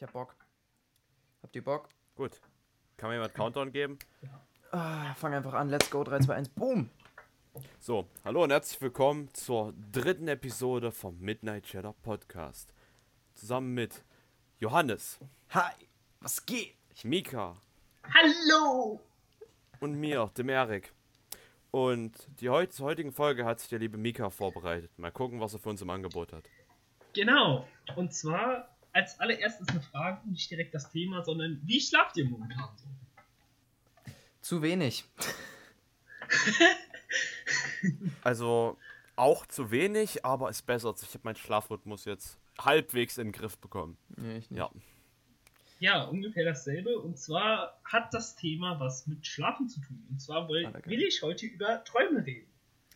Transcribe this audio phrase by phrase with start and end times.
[0.00, 0.34] Ich hab Bock.
[1.42, 1.90] Habt ihr Bock?
[2.14, 2.40] Gut.
[2.96, 3.98] Kann mir jemand Countdown geben?
[4.70, 5.68] Ah, fang einfach an.
[5.68, 6.02] Let's go.
[6.02, 6.48] 3, 2, 1.
[6.48, 6.88] Boom.
[7.78, 12.72] So, hallo und herzlich willkommen zur dritten Episode vom Midnight Shadow Podcast.
[13.34, 14.02] Zusammen mit
[14.58, 15.74] Johannes, Hi.
[16.20, 16.76] Was geht?
[17.04, 17.58] Mika
[18.02, 19.00] Hallo!
[19.80, 20.94] und mir, dem Erik.
[21.72, 24.98] Und die heut zur heutigen Folge hat sich der liebe Mika vorbereitet.
[24.98, 26.48] Mal gucken, was er für uns im Angebot hat.
[27.12, 27.68] Genau.
[27.96, 32.68] Und zwar als allererstes eine Frage, nicht direkt das Thema, sondern wie schlaft ihr momentan
[32.76, 32.86] so?
[34.40, 35.04] Zu wenig.
[38.22, 38.76] Also
[39.16, 41.08] auch zu wenig, aber es bessert sich.
[41.08, 43.96] Ich habe meinen Schlafrhythmus jetzt halbwegs in den Griff bekommen.
[44.16, 44.58] Nee, ich nicht.
[44.58, 44.70] Ja.
[45.80, 46.98] Ja, ungefähr dasselbe.
[46.98, 50.06] Und zwar hat das Thema was mit Schlafen zu tun.
[50.10, 50.82] Und zwar will, Ah, geil.
[50.86, 52.49] will ich heute über Träume reden.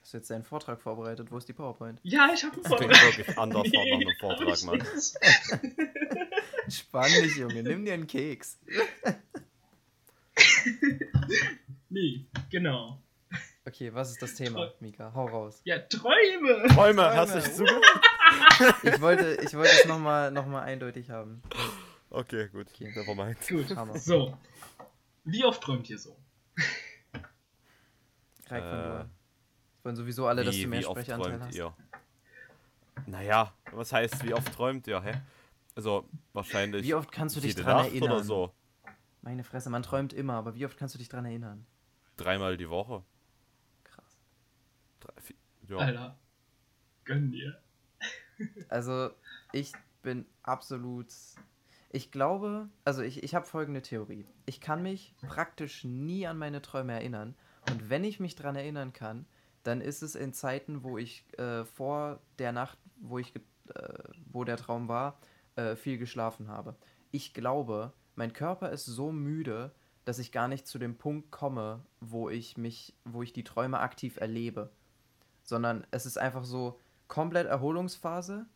[0.05, 1.31] Hast du jetzt deinen Vortrag vorbereitet?
[1.31, 1.99] Wo ist die PowerPoint?
[2.03, 3.17] Ja, ich habe einen Klingt Vortrag.
[3.17, 4.87] wirklich anders nach einem hab Vortrag, ich Mann.
[6.69, 7.63] Spann dich, Junge.
[7.63, 8.59] Nimm dir einen Keks.
[11.89, 13.01] Nee, genau.
[13.65, 15.13] Okay, was ist das Thema, Mika?
[15.15, 15.61] Hau raus.
[15.65, 16.67] Ja, Träume!
[16.69, 17.15] Träume, Träume.
[17.17, 17.85] hast du dich zugehört?
[18.83, 21.41] Ich wollte, ich wollte es nochmal noch mal eindeutig haben.
[22.11, 22.67] Okay, gut.
[22.75, 22.93] Okay.
[22.95, 23.39] Nevermind.
[23.49, 23.99] Gut, Hammer.
[23.99, 24.37] so.
[25.25, 26.17] Wie oft träumt ihr so?
[28.49, 29.05] Reik von Äh.
[29.85, 31.55] Wollen sowieso alle, dass Wie, du mehr wie oft Sprechanteil träumt hast.
[31.55, 31.75] ihr?
[33.07, 35.21] Naja, was heißt, wie oft träumt ihr, hä?
[35.75, 36.85] Also, wahrscheinlich.
[36.85, 38.13] Wie oft kannst du dich dran Nacht erinnern?
[38.13, 38.55] oder so?
[39.21, 41.67] Meine Fresse, man träumt immer, aber wie oft kannst du dich dran erinnern?
[42.17, 43.03] Dreimal die Woche.
[43.83, 44.17] Krass.
[45.01, 45.37] Drei, vier,
[45.69, 45.77] ja.
[45.77, 46.19] Alter,
[47.05, 47.61] gönn dir.
[48.69, 49.11] Also,
[49.53, 51.07] ich bin absolut.
[51.91, 54.27] Ich glaube, also ich, ich habe folgende Theorie.
[54.47, 57.37] Ich kann mich praktisch nie an meine Träume erinnern.
[57.71, 59.27] Und wenn ich mich dran erinnern kann,
[59.65, 63.41] dann ist es in Zeiten, wo ich äh, vor der Nacht, wo ich, äh,
[64.31, 65.19] wo der Traum war,
[65.57, 66.77] äh, viel geschlafen habe.
[67.11, 71.85] Ich glaube, mein Körper ist so müde, dass ich gar nicht zu dem Punkt komme,
[72.01, 74.71] wo ich mich, wo ich die Träume aktiv erlebe.
[75.43, 76.79] Sondern es ist einfach so
[77.09, 78.47] komplett Erholungsphase,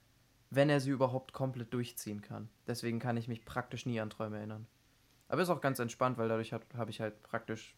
[0.50, 2.49] wenn er sie überhaupt komplett durchziehen kann.
[2.66, 4.66] Deswegen kann ich mich praktisch nie an Träume erinnern.
[5.28, 7.77] Aber ist auch ganz entspannt, weil dadurch habe ich halt praktisch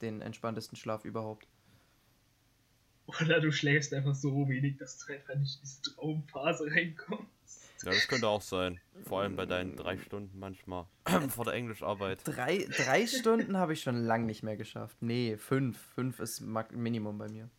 [0.00, 1.46] den entspanntesten Schlaf überhaupt.
[3.06, 7.82] Oder du schläfst einfach so wenig, dass du einfach nicht in diese Traumphase reinkommst.
[7.82, 8.80] ja, das könnte auch sein.
[9.04, 10.86] Vor allem bei deinen drei Stunden manchmal.
[11.28, 12.20] Vor der Englischarbeit.
[12.24, 14.96] Drei, drei Stunden habe ich schon lang nicht mehr geschafft.
[15.00, 15.78] Nee, fünf.
[15.94, 17.50] Fünf ist Minimum bei mir.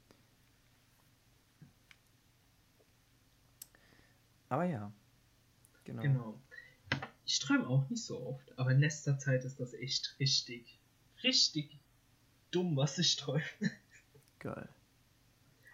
[4.49, 4.91] Aber ja.
[5.83, 6.01] Genau.
[6.01, 6.41] Genau.
[7.25, 10.79] Ich träume auch nicht so oft, aber in letzter Zeit ist das echt richtig,
[11.23, 11.79] richtig
[12.51, 13.43] dumm, was ich träume.
[14.39, 14.69] Geil.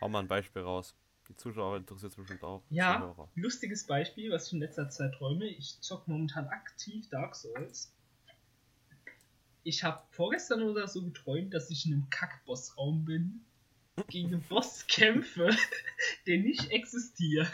[0.01, 0.95] Hau mal ein Beispiel raus.
[1.27, 2.63] Die Zuschauer interessiert es bestimmt auch.
[2.69, 3.29] Ja, Zuhörer.
[3.35, 5.45] lustiges Beispiel, was ich in letzter Zeit träume.
[5.45, 7.93] Ich zock momentan aktiv Dark Souls.
[9.63, 13.41] Ich habe vorgestern oder so geträumt, dass ich in einem Kackbossraum bin,
[14.07, 15.55] gegen einen Boss kämpfe,
[16.27, 17.51] der nicht existiert,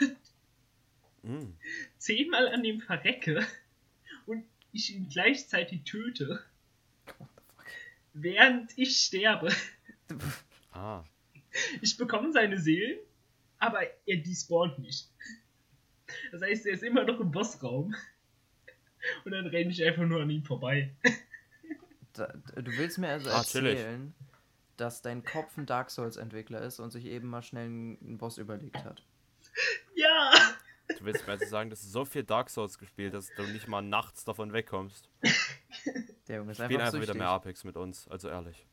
[1.22, 1.54] Mm.
[1.98, 3.44] zehnmal an dem verrecke
[4.26, 6.40] und ich ihn gleichzeitig töte,
[8.12, 9.52] während ich sterbe.
[10.72, 11.02] Ah.
[11.80, 12.98] Ich bekomme seine Seelen,
[13.58, 15.10] aber er despawnt nicht.
[16.32, 17.94] Das heißt, er ist immer noch im Bossraum.
[19.24, 20.94] Und dann renne ich einfach nur an ihm vorbei.
[22.12, 24.14] Da, du willst mir also Ah, erzählen,
[24.76, 28.84] dass dein Kopf ein Dark Souls-Entwickler ist und sich eben mal schnell einen Boss überlegt
[28.84, 29.02] hat.
[29.94, 30.30] Ja!
[30.98, 33.52] Du willst mir also sagen, dass du so viel Dark Souls gespielt hast, dass du
[33.52, 35.08] nicht mal nachts davon wegkommst.
[36.28, 38.66] Der Junge ist Spiel einfach einfach wieder mehr Apex mit uns, also ehrlich.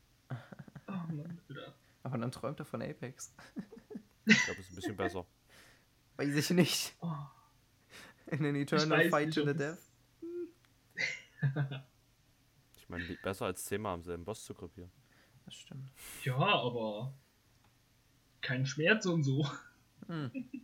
[2.14, 3.34] Aber dann träumt er von Apex.
[4.26, 5.26] Ich glaube, es ist ein bisschen besser.
[6.16, 6.96] Weiß ich nicht.
[7.02, 7.12] Oh.
[8.28, 9.92] In an eternal fight nicht, to the death.
[12.78, 14.90] Ich meine, besser als zehnmal am selben Boss zu gruppieren.
[15.44, 15.92] Das stimmt.
[16.24, 17.14] Ja, aber.
[18.40, 19.50] Kein Schmerz und so.
[20.08, 20.32] Hm.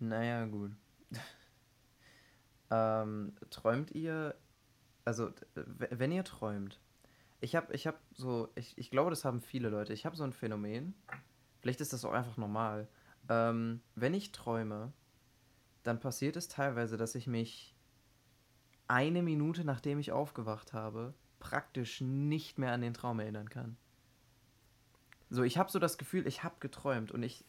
[0.00, 0.72] Naja, gut.
[2.70, 4.38] ähm, träumt ihr,
[5.04, 6.80] also wenn ihr träumt,
[7.40, 10.24] ich habe ich hab so, ich, ich glaube, das haben viele Leute, ich habe so
[10.24, 10.94] ein Phänomen,
[11.60, 12.88] vielleicht ist das auch einfach normal,
[13.28, 14.92] ähm, wenn ich träume,
[15.82, 17.74] dann passiert es teilweise, dass ich mich
[18.88, 23.76] eine Minute nachdem ich aufgewacht habe, praktisch nicht mehr an den Traum erinnern kann.
[25.30, 27.44] So, ich habe so das Gefühl, ich habe geträumt und ich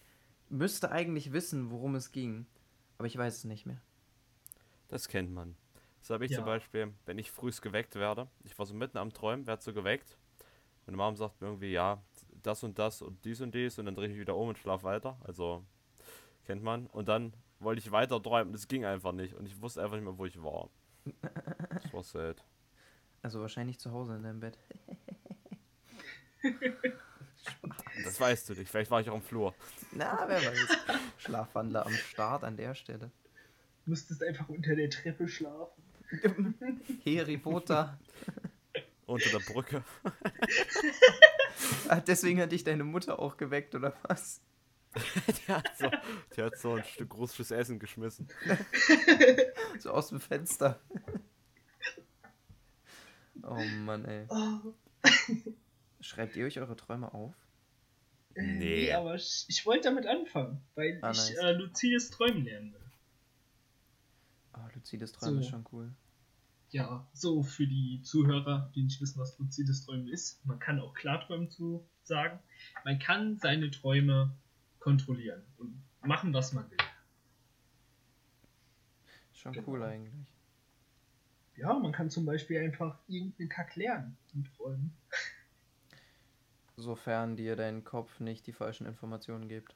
[0.49, 2.45] müsste eigentlich wissen, worum es ging,
[2.97, 3.81] aber ich weiß es nicht mehr.
[4.89, 5.55] Das kennt man.
[5.99, 6.37] Das habe ich Ja.
[6.37, 8.27] zum Beispiel, wenn ich frühst geweckt werde.
[8.43, 10.17] Ich war so mitten am Träumen, werde so geweckt.
[10.85, 12.01] Meine Mom sagt mir irgendwie, ja,
[12.41, 14.57] das und das und dies und dies und dann drehe ich mich wieder um und
[14.57, 15.17] schlaf weiter.
[15.23, 15.63] Also
[16.45, 16.87] kennt man.
[16.87, 18.53] Und dann wollte ich weiter träumen.
[18.53, 19.35] Das ging einfach nicht.
[19.35, 20.69] Und ich wusste einfach nicht mehr, wo ich war.
[21.83, 22.43] Das war sad.
[23.21, 24.57] Also wahrscheinlich zu Hause in deinem Bett.
[28.03, 28.69] Das weißt du nicht.
[28.69, 29.53] Vielleicht war ich auch im Flur.
[29.91, 30.67] Na, wer weiß.
[31.17, 33.11] Schlafwandler am Start an der Stelle.
[33.85, 35.83] Du musstest einfach unter der Treppe schlafen.
[37.05, 37.97] Harry Potter.
[39.05, 39.83] Unter der Brücke.
[42.07, 44.41] Deswegen hat dich deine Mutter auch geweckt, oder was?
[45.47, 45.91] Der hat so,
[46.35, 48.27] der hat so ein Stück russisches Essen geschmissen.
[49.79, 50.79] So aus dem Fenster.
[53.43, 54.25] Oh Mann, ey.
[54.29, 54.73] Oh.
[56.01, 57.35] Schreibt ihr euch eure Träume auf?
[58.35, 58.93] Nee, Nee.
[58.93, 61.35] aber ich, ich wollte damit anfangen, weil Ah, ich nice.
[61.37, 62.78] äh, luzides Träumen lernen will.
[64.59, 65.39] Oh, luzides Träumen So.
[65.41, 65.93] ist schon cool.
[66.71, 70.45] Ja, so für die Zuhörer, die nicht wissen, was luzides Träumen ist.
[70.45, 72.39] Man kann auch Klarträumen zu sagen.
[72.85, 74.35] Man kann seine Träume
[74.79, 76.77] kontrollieren und machen, was man will.
[79.33, 79.67] Schon Genau.
[79.67, 80.31] cool eigentlich.
[81.55, 84.95] Ja, man kann zum Beispiel einfach irgendeinen Kack lernen und träumen.
[86.77, 89.75] Sofern dir dein Kopf nicht die falschen Informationen gibt.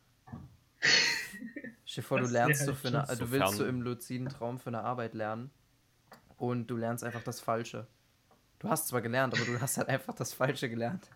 [1.93, 4.71] Stell dir vor, du lernst so für eine, du willst so im luziden Traum für
[4.71, 5.51] eine Arbeit lernen
[6.37, 7.85] und du lernst einfach das Falsche.
[8.57, 11.07] Du hast zwar gelernt, aber du hast halt einfach das Falsche gelernt.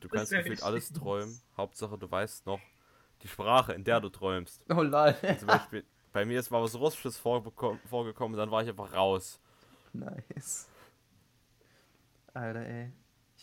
[0.00, 1.38] Du kannst gefühlt alles träumen.
[1.54, 2.60] Hauptsache, du weißt noch
[3.22, 4.64] die Sprache, in der du träumst.
[4.70, 5.14] Oh lol.
[5.38, 9.38] Zum Beispiel, bei mir ist mal was Russisches vorgekommen, dann war ich einfach raus.
[9.92, 10.66] Nice.
[12.32, 12.90] Alter, ey.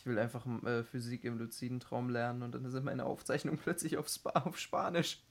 [0.00, 3.98] Ich will einfach äh, Physik im luziden Traum lernen und dann sind meine Aufzeichnungen plötzlich
[3.98, 5.22] auf, Spa auf Spanisch.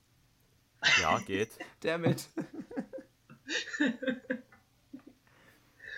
[1.02, 1.58] Ja, geht.
[1.80, 2.30] Damit.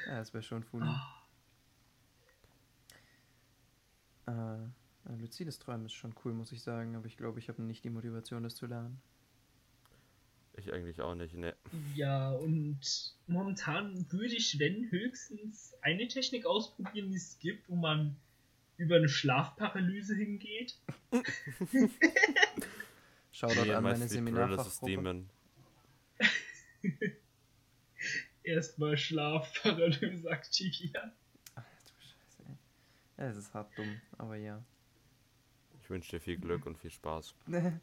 [0.08, 0.90] ja, das wäre schon funny.
[4.28, 7.62] Äh, ein luzides Träumen ist schon cool, muss ich sagen, aber ich glaube, ich habe
[7.62, 9.02] nicht die Motivation, das zu lernen.
[10.54, 11.58] Ich eigentlich auch nicht, ne.
[11.94, 12.80] Ja, und
[13.28, 18.16] momentan würde ich, wenn, höchstens eine Technik ausprobieren, die es gibt, wo man
[18.82, 20.76] über eine Schlafparalyse hingeht.
[23.32, 25.26] Shoutout Nee, an meine Seminarfachgruppe.
[28.44, 31.12] Erstmal Schlafparalyse aktivieren.
[31.54, 32.56] Ach du Scheiße, ey.
[33.18, 34.64] Ja, es ist hart dumm, aber ja.
[35.80, 37.36] Ich wünsche dir viel Glück und viel Spaß.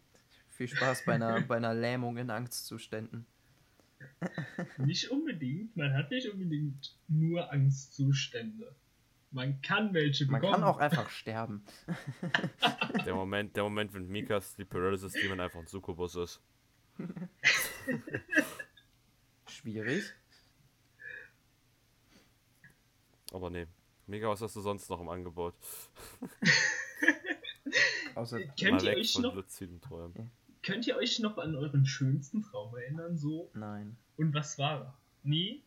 [0.50, 3.26] Viel Spaß bei einer, bei einer Lähmung in Angstzuständen.
[4.78, 8.74] Nicht unbedingt, man hat nicht unbedingt nur Angstzustände.
[9.30, 10.60] Man kann welche Man bekommen.
[10.60, 11.62] kann auch einfach sterben.
[13.04, 16.40] Der Moment, der Moment, wenn Mikas Sleep Paralysis Demon einfach ein Succubus ist.
[19.46, 20.04] Schwierig.
[23.32, 23.66] Aber nee.
[24.06, 25.54] Mika, was hast du sonst noch im Angebot?
[28.14, 30.30] Außer Kennt Mal ihr weg euch von noch- luziden Träumen.
[30.62, 33.16] Könnt ihr euch noch an euren schönsten Traum erinnern?
[33.16, 33.50] So?
[33.54, 33.96] nein.
[34.16, 34.94] Und was war er?
[35.22, 35.62] Nee?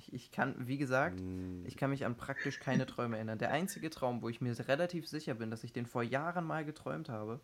[0.00, 3.38] Ich, ich kann, wie gesagt, Hm, ich kann mich an praktisch keine Träume erinnern.
[3.38, 6.64] Der einzige Traum, wo ich mir relativ sicher bin, dass ich den vor Jahren mal
[6.64, 7.40] geträumt habe,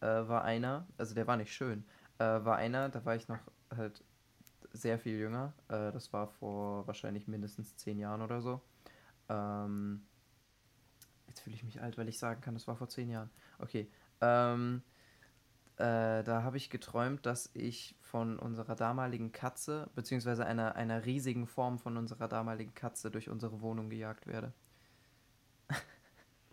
[0.00, 1.84] äh, war einer, also der war nicht schön,
[2.18, 3.38] äh, war einer, da war ich noch
[3.76, 4.02] halt
[4.72, 5.52] sehr viel jünger.
[5.68, 8.62] Äh, das war vor wahrscheinlich mindestens zehn Jahren oder so.
[9.28, 10.06] Ähm,
[11.28, 13.30] jetzt fühle ich mich alt, weil ich sagen kann, das war vor zehn Jahren.
[13.58, 13.90] Okay.
[14.22, 14.82] Ähm,
[15.80, 21.46] äh, da habe ich geträumt, dass ich von unserer damaligen Katze, beziehungsweise einer, einer riesigen
[21.46, 24.52] Form von unserer damaligen Katze durch unsere Wohnung gejagt werde.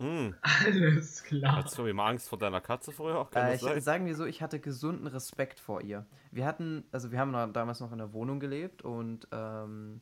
[0.00, 0.34] hm.
[0.42, 1.56] Alles klar.
[1.56, 3.28] Hattest du immer Angst vor deiner Katze früher?
[3.30, 3.80] Kann Äh, ich, sein?
[3.80, 6.06] sagen wir so, ich hatte gesunden Respekt vor ihr.
[6.30, 10.00] Wir hatten, also wir haben noch, damals noch in der Wohnung gelebt und ähm,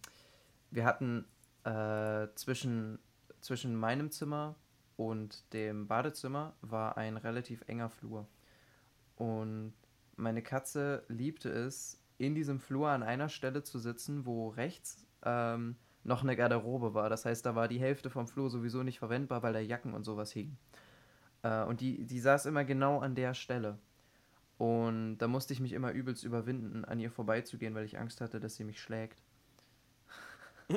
[0.71, 1.25] wir hatten
[1.65, 2.99] äh, zwischen,
[3.41, 4.57] zwischen meinem Zimmer
[4.97, 8.27] und dem Badezimmer war ein relativ enger Flur.
[9.17, 9.75] Und
[10.17, 15.77] meine Katze liebte es, in diesem Flur an einer Stelle zu sitzen, wo rechts ähm,
[16.05, 17.11] noch eine Garderobe war.
[17.11, 20.05] Das heißt, da war die Hälfte vom Flur sowieso nicht verwendbar, weil da Jacken und
[20.05, 20.57] sowas hingen.
[21.43, 23.79] Äh, und die, die saß immer genau an der Stelle.
[24.59, 28.41] Und da musste ich mich immer übelst überwinden, an ihr vorbeizugehen, weil ich Angst hatte,
[28.41, 29.23] dass sie mich schlägt.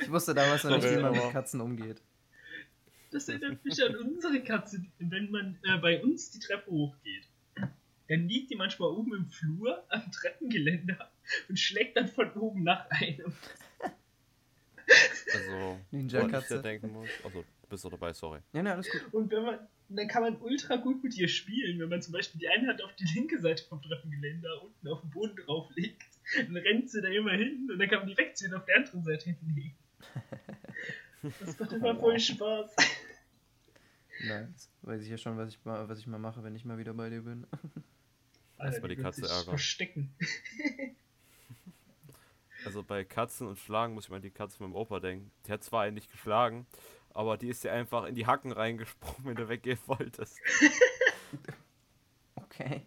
[0.00, 2.00] ich wusste damals noch nicht, wie man mit Katzen umgeht.
[3.14, 7.22] Das erinnert mich an unsere Katze, wenn man äh, bei uns die Treppe hochgeht.
[8.08, 11.12] Dann liegt die manchmal oben im Flur am Treppengeländer
[11.48, 13.32] und schlägt dann von oben nach einem.
[15.32, 16.60] Also, Ninja Katze.
[16.60, 17.08] denken muss.
[17.22, 18.40] Also, du bist doch dabei, sorry.
[18.52, 19.14] Ja, ne, alles gut.
[19.14, 22.40] Und wenn man, dann kann man ultra gut mit ihr spielen, wenn man zum Beispiel
[22.40, 26.02] die eine Hand auf die linke Seite vom Treppengeländer unten auf den Boden drauflegt.
[26.36, 28.78] Dann rennt sie da immer hin und dann kann man die wegziehen und auf der
[28.78, 29.76] anderen Seite hinlegen.
[31.40, 32.76] Das macht immer voll Spaß.
[34.20, 34.70] Nice.
[34.82, 36.94] Weiß ich ja schon, was ich mal, was ich mal mache, wenn ich mal wieder
[36.94, 37.46] bei dir bin.
[38.58, 39.44] Erstmal die Katze ärgern.
[39.44, 40.14] Verstecken.
[42.64, 45.30] Also bei Katzen und Schlagen muss ich mal an die Katze mit dem Opa denken.
[45.46, 46.66] Die hat zwar einen nicht geschlagen,
[47.12, 50.38] aber die ist dir einfach in die Hacken reingesprungen, wenn du weggehen wolltest.
[52.36, 52.86] Okay.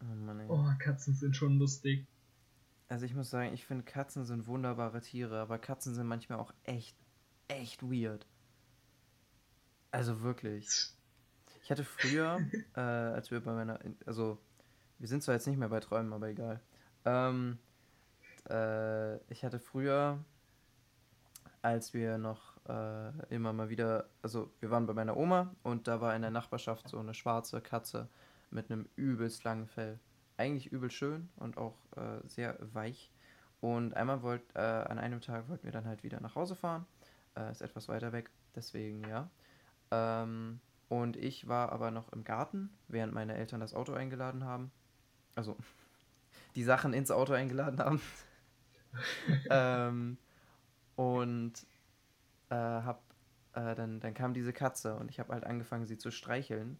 [0.00, 0.48] Oh Mann.
[0.48, 2.06] Oh, Katzen sind schon lustig.
[2.88, 6.52] Also ich muss sagen, ich finde Katzen sind wunderbare Tiere, aber Katzen sind manchmal auch
[6.64, 6.96] echt,
[7.48, 8.26] echt weird.
[9.92, 10.90] Also wirklich.
[11.62, 12.40] Ich hatte früher,
[12.76, 14.38] äh, als wir bei meiner, also
[14.98, 16.60] wir sind zwar jetzt nicht mehr bei Träumen, aber egal.
[17.04, 17.58] Ähm,
[18.48, 20.18] äh, ich hatte früher,
[21.60, 26.00] als wir noch äh, immer mal wieder, also wir waren bei meiner Oma und da
[26.00, 28.08] war in der Nachbarschaft so eine schwarze Katze
[28.50, 29.98] mit einem übelst langen Fell.
[30.38, 33.10] Eigentlich übel schön und auch äh, sehr weich.
[33.60, 36.86] Und einmal wollt, äh, an einem Tag wollten wir dann halt wieder nach Hause fahren.
[37.36, 39.28] Äh, ist etwas weiter weg, deswegen ja.
[39.92, 44.72] Ähm, und ich war aber noch im Garten, während meine Eltern das Auto eingeladen haben.
[45.34, 45.56] Also,
[46.56, 48.00] die Sachen ins Auto eingeladen haben.
[49.50, 50.16] ähm,
[50.96, 51.52] und
[52.48, 53.02] äh, hab,
[53.52, 56.78] äh, dann, dann kam diese Katze und ich habe halt angefangen, sie zu streicheln.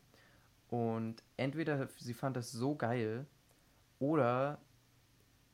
[0.69, 3.27] Und entweder sie fand das so geil
[3.99, 4.59] oder,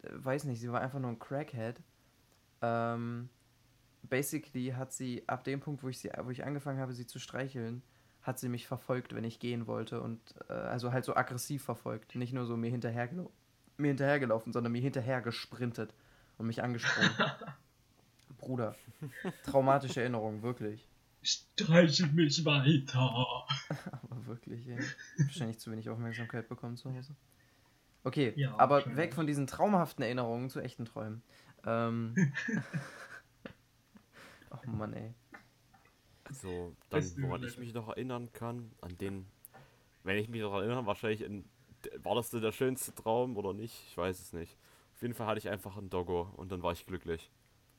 [0.02, 1.82] äh, weiß nicht, sie war einfach nur ein Crackhead.
[2.62, 3.28] Ähm,
[4.08, 7.18] basically hat sie ab dem Punkt, wo ich sie, wo ich angefangen habe, sie zu
[7.18, 7.82] streicheln,
[8.22, 12.14] hat sie mich verfolgt, wenn ich gehen wollte und äh, also halt so aggressiv verfolgt,
[12.14, 13.30] nicht nur so mir hinterhergelo
[13.76, 15.94] mir hinterhergelaufen, sondern mir hinterher gesprintet
[16.36, 17.12] und mich angesprungen.
[18.38, 18.74] Bruder,
[19.44, 20.88] traumatische Erinnerung, wirklich.
[21.22, 22.98] Streichel mich weiter.
[24.02, 24.78] Aber wirklich, ey.
[25.18, 27.14] Wahrscheinlich zu wenig Aufmerksamkeit bekommen zu Hause.
[28.04, 31.22] Okay, Ja, aber weg von diesen traumhaften Erinnerungen zu echten Träumen.
[31.66, 32.14] Ähm.
[34.50, 35.14] oh Mann, ey.
[36.30, 39.26] So, dann, woran ich mich noch erinnern kann, an den,
[40.04, 41.48] wenn ich mich daran erinnere, wahrscheinlich in,
[42.02, 43.84] war das denn der schönste Traum oder nicht?
[43.88, 44.58] Ich weiß es nicht.
[44.94, 47.30] Auf jeden Fall hatte ich einfach einen Doggo und dann war ich glücklich.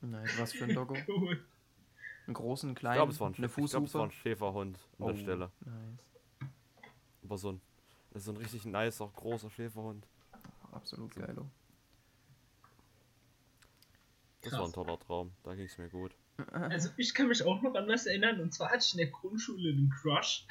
[0.01, 0.95] Nice, was für ein Doggo?
[1.07, 1.45] Cool.
[2.27, 4.03] Einen großen, Ich kleinen, glaube, es war ein, eine ich glaub, es war Fußhupe?
[4.03, 5.51] ein Schäferhund an der Oh, Stelle.
[5.61, 5.99] Nice.
[7.23, 7.61] Aber so ein,
[8.11, 10.07] das ist so ein richtig nicer, großer Schäferhund.
[10.71, 11.49] Absolut geilo.
[14.41, 14.71] Das war ein Krass.
[14.71, 15.31] toller Traum.
[15.43, 16.15] Da ging es mir gut.
[16.51, 19.07] Also ich kann mich auch noch an was erinnern und zwar hatte ich in der
[19.07, 20.45] Grundschule einen Crush.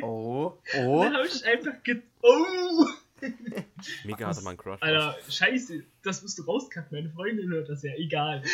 [0.00, 1.02] Oh, Und oh.
[1.04, 2.02] dann habe ich einfach ge...
[2.22, 2.86] Oh!
[4.04, 4.36] Mika Was?
[4.36, 4.82] hatte mal einen Crush.
[4.82, 8.42] Alter, scheiße, das musst du rauskacken, meine Freundin hört das ja, egal.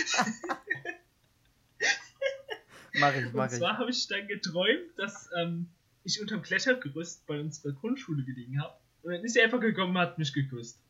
[2.94, 3.58] Mach ich, Und mach ich.
[3.58, 5.68] zwar habe ich dann geträumt, dass ähm,
[6.04, 8.74] ich unterm Klettergerüst bei unserer Grundschule gelegen habe.
[9.02, 10.80] Und dann ist sie einfach gekommen und hat mich geküsst.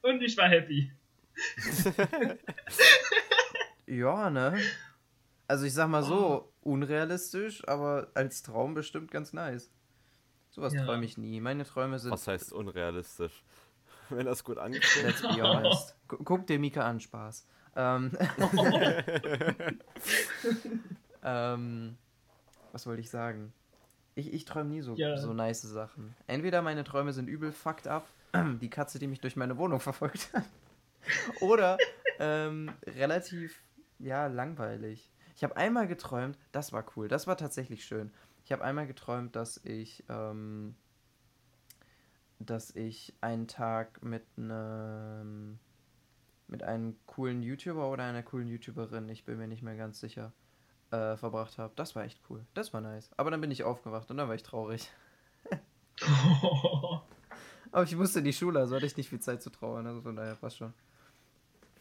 [0.00, 0.90] Und ich war happy.
[3.90, 4.56] Ja, ne?
[5.50, 6.06] Also ich sag mal Oh.
[6.06, 9.68] so, unrealistisch, aber als Traum bestimmt ganz nice.
[10.50, 10.84] Sowas Ja.
[10.84, 11.40] träume ich nie.
[11.40, 12.12] Meine Träume sind.
[12.12, 13.42] Was heißt unrealistisch?
[14.10, 15.20] Wenn das gut angestellt.
[16.06, 17.46] Gu- Guck dir Mika an, Spaß.
[17.74, 18.12] Ähm,
[21.24, 21.96] ähm,
[22.72, 23.52] was wollte ich sagen?
[24.14, 25.16] Ich, ich träume nie so, Ja.
[25.18, 26.14] so nice Sachen.
[26.26, 28.06] Entweder meine Träume sind übel fucked up,
[28.60, 30.44] die Katze, die mich durch meine Wohnung verfolgt hat,
[31.40, 31.76] oder
[32.18, 33.60] ähm, relativ,
[33.98, 35.09] ja, langweilig.
[35.40, 38.12] Ich habe einmal geträumt, das war cool, das war tatsächlich schön.
[38.44, 40.74] Ich habe einmal geträumt, dass ich, ähm,
[42.38, 45.58] dass ich einen Tag mit einem
[46.46, 50.34] mit einem coolen YouTuber oder einer coolen YouTuberin, ich bin mir nicht mehr ganz sicher,
[50.90, 51.72] äh, verbracht habe.
[51.74, 52.44] Das war echt cool.
[52.52, 53.08] Das war nice.
[53.16, 54.90] Aber dann bin ich aufgewacht und dann war ich traurig.
[57.72, 59.86] Aber ich musste in die Schule, also hatte ich nicht viel Zeit zu trauern.
[59.86, 60.74] Also von daher passt schon.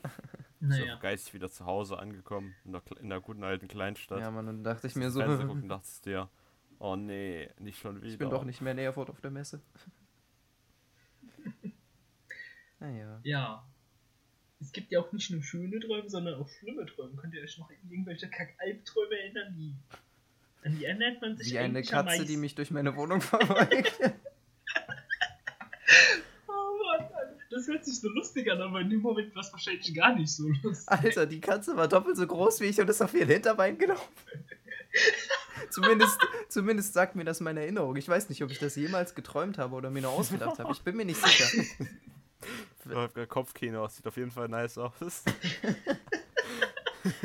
[0.62, 0.98] Naja.
[0.98, 4.20] geistig wieder zu Hause angekommen, in der, in der guten alten Kleinstadt.
[4.20, 6.30] Ja, Mann, und dann dachte ich mir so, und dachtest dir,
[6.80, 8.12] oh nee, nicht schon wieder.
[8.12, 9.62] ich bin doch nicht mehr in Erfurt auf der Messe.
[12.80, 13.20] naja.
[13.24, 13.66] Ja.
[14.62, 17.16] Es gibt ja auch nicht nur schöne Träume, sondern auch schlimme Träume.
[17.16, 19.56] Könnt ihr euch noch an irgendwelche Kack-Albträume erinnern?
[19.56, 19.74] Die,
[20.64, 23.98] an die erinnert man sich Wie eine Katze, die mich durch meine Wohnung verfolgt.
[27.60, 30.32] Das hört sich so lustig an, aber in dem Moment war es wahrscheinlich gar nicht
[30.32, 30.88] so lustig.
[30.88, 34.08] Alter, die Katze war doppelt so groß wie ich und ist auf ihr Hinterbein gelaufen.
[35.70, 37.98] zumindest, zumindest sagt mir das meine Erinnerung.
[37.98, 40.72] Ich weiß nicht, ob ich das jemals geträumt habe oder mir nur ausgedacht habe.
[40.72, 41.66] Ich bin mir nicht sicher.
[43.28, 45.26] Kopfkino, sieht auf jeden Fall nice aus.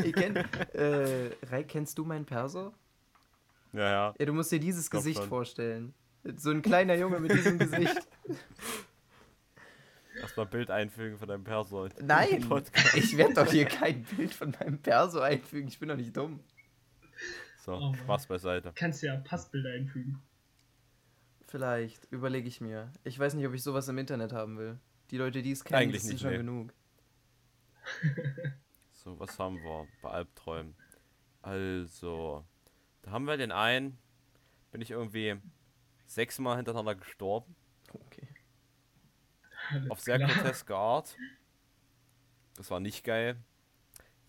[0.05, 0.39] Ihr kennt,
[0.75, 2.75] äh, Rai, kennst du meinen Perso?
[3.73, 4.15] ja, ja.
[4.19, 5.29] Ja, du musst dir dieses Gesicht schon.
[5.29, 5.95] vorstellen.
[6.25, 8.09] So ein kleiner Junge mit diesem Gesicht.
[10.25, 11.89] Erstmal Bild einfügen von deinem Perso.
[12.01, 12.51] Nein,
[12.95, 15.69] ich werde doch hier kein Bild von meinem Perso einfügen.
[15.69, 16.41] Ich bin doch nicht dumm.
[17.59, 17.95] So, Oh.
[17.95, 18.73] Spaß beiseite.
[18.75, 20.23] Kannst ja Passbilder einfügen.
[21.47, 22.91] Vielleicht, überlege ich mir.
[23.05, 24.79] Ich weiß nicht, ob ich sowas im Internet haben will.
[25.11, 26.37] Die Leute, die es kennen, Eigentlich das sind nicht, schon nee.
[26.39, 26.73] genug.
[28.93, 30.75] So, was haben wir bei Albträumen?
[31.43, 32.43] Also,
[33.03, 33.99] da haben wir den einen,
[34.73, 35.37] bin ich irgendwie
[36.07, 37.55] sechsmal hintereinander gestorben.
[37.93, 38.27] Okay.
[39.71, 40.31] Alles Auf sehr klar.
[40.31, 41.17] groteske Art.
[42.57, 43.37] Das war nicht geil.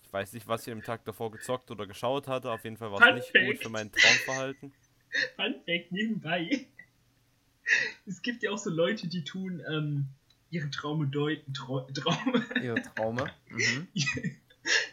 [0.04, 2.52] Ich weiß nicht, was ich am Tag davor gezockt oder geschaut hatte.
[2.52, 4.72] Auf jeden Fall war es nicht gut für mein Traumverhalten.
[5.36, 6.68] Fun Fact nebenbei.
[8.06, 10.08] Es gibt ja auch so Leute, die tun ähm,
[10.50, 11.54] ihre Traume deuten.
[11.54, 13.32] Trau Traume, Ihre Traume.
[13.50, 13.88] Mhm.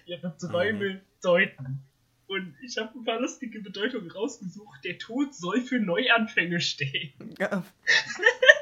[0.06, 1.82] ihre Träume deuten.
[2.26, 4.84] Und ich habe ein paar lustige Bedeutungen rausgesucht.
[4.84, 7.12] Der Tod soll für Neuanfänge stehen.
[7.38, 7.62] Ja.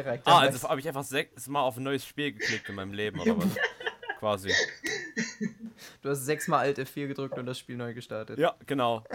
[0.00, 0.26] okay, reicht.
[0.26, 3.38] Ah, also habe ich einfach sechsmal auf ein neues Spiel geklickt in meinem Leben oder
[3.38, 3.56] was?
[4.18, 4.52] Quasi.
[6.02, 8.38] Du hast sechsmal Alt F4 gedrückt und das Spiel neu gestartet.
[8.38, 9.04] Ja, genau.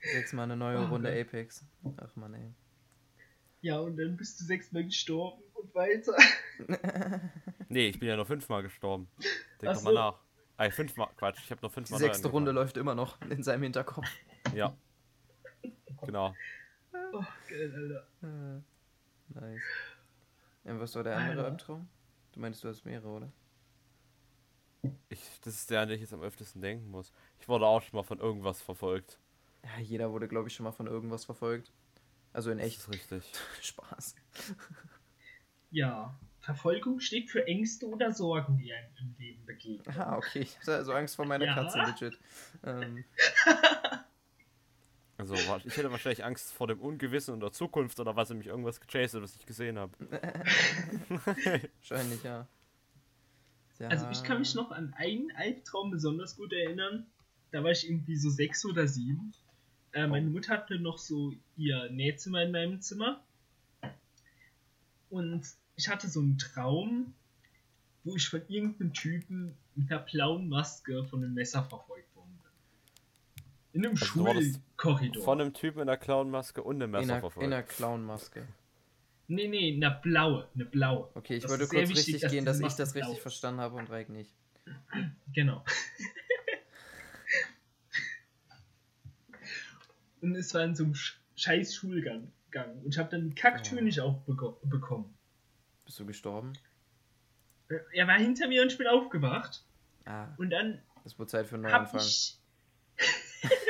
[0.00, 1.20] Sechsmal eine neue Oh, Runde Gott.
[1.28, 1.64] Apex.
[1.96, 2.52] Ach man, ey.
[3.60, 6.16] Ja, und dann bist du sechsmal gestorben und weiter.
[7.68, 9.08] Nee, ich bin ja nur fünfmal gestorben.
[9.62, 9.98] Denk Ach doch mal so.
[9.98, 10.18] nach.
[10.58, 13.42] Ey, fünfmal, Quatsch, ich habe nur Die fünfmal neu sechste Runde läuft immer noch in
[13.42, 14.06] seinem Hinterkopf.
[14.54, 14.76] Ja.
[16.04, 16.34] Genau.
[17.12, 18.06] Oh, geil, Alter.
[18.22, 18.60] Äh,
[19.40, 19.62] nice.
[20.64, 21.44] Und was war der andere Alter.
[21.46, 21.88] Albtraum?
[22.32, 23.32] Du meinst, du hast mehrere, oder?
[25.08, 27.12] Ich, das ist der, an den ich jetzt am öftesten denken muss.
[27.38, 29.18] Ich wurde auch schon mal von irgendwas verfolgt.
[29.64, 31.72] Ja, jeder wurde, glaube ich, schon mal von irgendwas verfolgt.
[32.32, 33.32] Also in Das echt ist richtig.
[33.60, 34.14] Spaß.
[35.70, 39.96] Ja, Verfolgung steht für Ängste oder Sorgen, die einem im Leben begegnen.
[39.96, 40.40] Ah, okay.
[40.40, 41.54] Ich hatte also Angst vor meiner Ja.
[41.54, 42.18] Katze, legit.
[42.64, 43.04] Ähm,
[45.22, 48.48] Also ich hätte wahrscheinlich Angst vor dem Ungewissen und der Zukunft oder was er mich
[48.48, 49.92] irgendwas gechased hat, was ich gesehen habe.
[51.78, 52.48] wahrscheinlich, ja.
[53.78, 53.88] ja.
[53.88, 57.06] Also ich kann mich noch an einen Albtraum besonders gut erinnern.
[57.52, 59.32] Da war ich irgendwie so sechs oder sieben.
[59.92, 63.22] Äh, meine Mutter hatte noch so ihr Nähzimmer in meinem Zimmer.
[65.08, 67.14] Und ich hatte so einen Traum,
[68.02, 72.11] wo ich von irgendeinem Typen mit einer blauen Maske von einem Messer verfolgt.
[73.72, 75.24] In einem Also Schulkorridor.
[75.24, 77.46] Von einem Typen in der Clownmaske und einem In Messer einer, verfolgt.
[77.46, 78.46] in einer Clownmaske.
[79.28, 81.08] Nee, nee, eine blaue, eine blaue.
[81.14, 83.22] Okay, ich Das wollte kurz wichtig, richtig dass gehen, dass ich das blau richtig ist.
[83.22, 84.30] verstanden habe und Reik nicht.
[85.32, 85.64] Genau.
[90.20, 92.30] und es war in so einem Sch- scheiß Schulgang.
[92.50, 92.82] Gang.
[92.84, 93.82] Und ich habe dann Kacktür Oh.
[93.82, 95.14] nicht aufbekommen.
[95.86, 96.52] Bist du gestorben?
[97.70, 99.64] Äh, Er war hinter mir und ich bin aufgewacht.
[100.04, 102.00] Ah, Und dann es wurde Zeit für einen Neuanfang.
[102.00, 102.38] ich.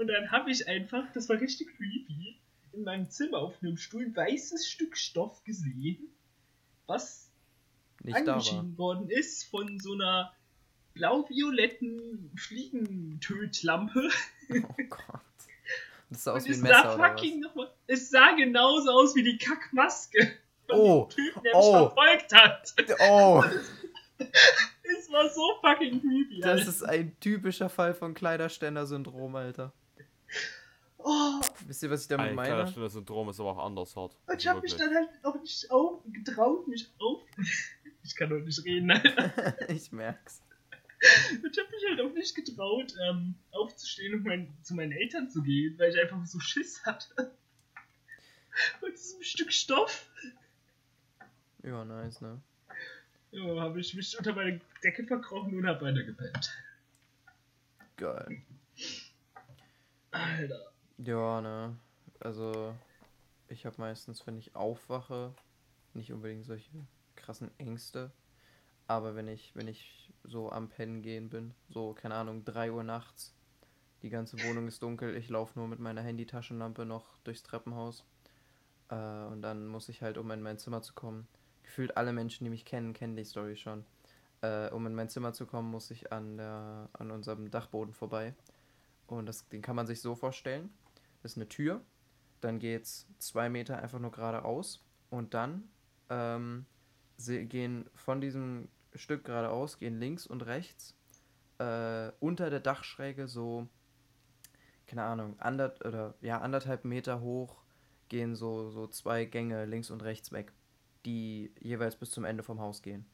[0.00, 2.36] und dann habe ich einfach, das war richtig creepy,
[2.72, 5.98] in meinem Zimmer auf einem Stuhl ein weißes Stück Stoff gesehen,
[6.86, 7.30] was
[8.02, 10.32] Nicht angeschieden worden ist von so einer
[10.94, 14.08] blau-violetten Fliegentötlampe.
[14.52, 15.20] Oh Gott.
[16.08, 17.70] Das sah aus wie ein Messer sah oder fucking nochmal.
[17.86, 20.32] Es sah genauso aus wie die Kackmaske
[20.66, 21.58] von Oh, dem Typen, der oh.
[21.58, 22.74] mich verfolgt hat.
[22.76, 22.96] was?
[23.08, 23.44] Oh,
[24.98, 26.40] Es war so fucking creepy.
[26.40, 26.68] das Alter.
[26.68, 29.72] ist ein typischer Fall von Kleiderständer-Syndrom, Alter.
[30.98, 32.64] Oh, Wisst ihr, was ich damit Ein meine?
[32.70, 34.14] kleiner Syndrom ist aber auch anders hart.
[34.26, 37.22] und ich habe mich dann halt auch nicht auf, getraut, mich auf.
[38.02, 39.54] Ich kann doch nicht reden, Alter.
[39.70, 40.42] ich merk's.
[41.42, 45.28] Und ich habe mich halt auch nicht getraut, ähm, aufzustehen und mein, zu meinen Eltern
[45.28, 47.30] zu gehen, weil ich einfach so Schiss hatte.
[48.80, 50.10] Und diesem Stück Stoff,
[51.62, 52.40] Ja, nice, ne?
[53.32, 56.50] ja, habe ich mich unter meine Decke verkrochen und habe weitergepennt.
[57.96, 58.42] Geil.
[60.10, 60.72] Alter.
[60.98, 61.76] Ja, ne?
[62.20, 62.74] Also,
[63.48, 65.34] ich habe meistens, wenn ich aufwache,
[65.94, 66.70] nicht unbedingt solche
[67.16, 68.10] krassen Ängste.
[68.86, 72.82] Aber wenn ich, wenn ich so am Pennen gehen bin, so, keine Ahnung, 3 Uhr
[72.82, 73.34] nachts,
[74.02, 78.04] die ganze Wohnung ist dunkel, ich laufe nur mit meiner Handytaschenlampe noch durchs Treppenhaus.
[78.88, 81.28] Äh, und dann muss ich halt, um in mein Zimmer zu kommen,
[81.62, 83.84] gefühlt alle Menschen, die mich kennen, kennen die Story schon.
[84.42, 88.34] Äh, um in mein Zimmer zu kommen, muss ich an, der, an unserem Dachboden vorbei.
[89.16, 90.70] Und das, den kann man sich so vorstellen.
[91.22, 91.82] Das ist eine Tür.
[92.40, 94.84] Dann geht's zwei Meter einfach nur geradeaus.
[95.10, 95.68] Und dann
[96.08, 96.66] ähm,
[97.16, 100.96] se- gehen von diesem Stück geradeaus, gehen links und rechts
[101.58, 103.68] äh, unter der Dachschräge so,
[104.86, 107.62] keine Ahnung, ander, oder, ja, anderthalb Meter hoch
[108.08, 110.52] gehen so, so zwei Gänge links und rechts weg,
[111.04, 113.06] die jeweils bis zum Ende vom Haus gehen.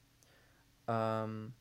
[0.86, 1.52] Ähm,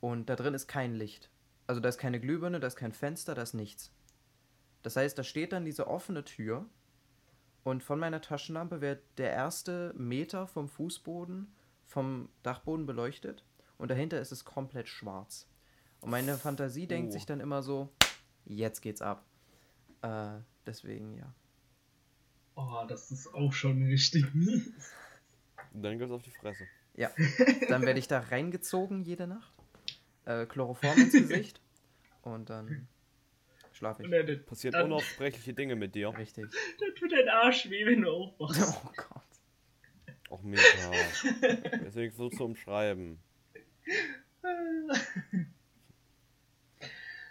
[0.00, 1.30] und da drin ist kein Licht.
[1.66, 3.90] Also da ist keine Glühbirne, da ist kein Fenster, da ist nichts.
[4.82, 6.66] Das heißt, da steht dann diese offene Tür
[7.62, 11.52] und von meiner Taschenlampe wird der erste Meter vom Fußboden
[11.86, 13.44] vom Dachboden beleuchtet
[13.78, 15.46] und dahinter ist es komplett schwarz.
[16.00, 17.12] Und meine Fantasie denkt Oh.
[17.12, 17.88] sich dann immer so,
[18.44, 19.24] jetzt geht's ab.
[20.02, 21.32] Äh, deswegen, ja.
[22.56, 24.92] Oh, das ist auch schon richtig mies.
[25.72, 26.64] Dann gibt's auf die Fresse.
[26.94, 27.10] Ja.
[27.68, 29.53] Dann werde ich da reingezogen jede Nacht.
[30.26, 31.60] Äh, Chloroform ins Gesicht.
[32.22, 32.88] Und dann
[33.72, 34.10] schlafe ich.
[34.10, 36.16] dann, Passiert Dann- unaussprechliche Dinge mit dir.
[36.16, 36.46] Richtig.
[36.80, 38.80] dann tut dein Arsch weh, wenn du aufwachst.
[38.84, 39.22] Oh Gott.
[40.30, 40.62] Och, Mika.
[41.84, 43.18] Deswegen versuchst du umschreiben.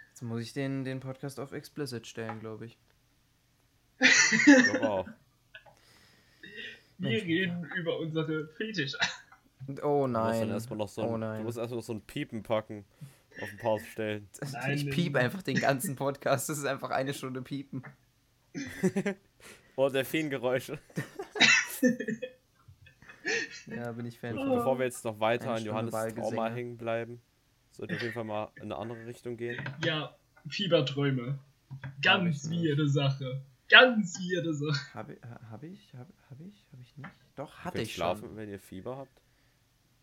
[0.08, 2.78] Jetzt muss ich den, den Podcast auf explicit stellen, glaube ich.
[4.00, 5.06] Ich glaube auch.
[6.98, 8.96] Wir Mensch, reden über unsere Fetische.
[9.82, 10.50] Oh Du musst dann nein.
[10.50, 11.38] erstmal noch so oh ein, nein.
[11.38, 12.84] du musst erstmal noch so ein Piepen packen.
[13.42, 14.28] Auf den Pause stellen.
[14.52, 14.94] Nein, ich nein.
[14.94, 16.48] piep einfach den ganzen Podcast.
[16.48, 17.82] Das ist einfach eine Stunde piepen.
[19.76, 20.78] Oh, Delfingeräusche.
[23.66, 24.42] Ja, bin ich Fan Oh.
[24.44, 24.56] von.
[24.58, 26.14] Bevor wir jetzt noch weiter Eine an Stunde Johannes.
[26.14, 27.22] Trauma hängen bleiben,
[27.70, 29.58] sollte auf jeden Fall mal in eine andere Richtung gehen.
[29.84, 30.14] Ja,
[30.48, 31.38] Fieberträume.
[32.02, 33.42] Ganz weirde Sache.
[33.68, 34.94] Ganz weirde Sache.
[34.94, 35.16] Habe
[35.50, 35.94] hab ich?
[35.94, 36.66] Habe hab ich?
[36.70, 37.10] Habe ich nicht?
[37.34, 38.36] Doch, hatte ich schlafen, schon.
[38.36, 39.22] wenn ihr Fieber habt.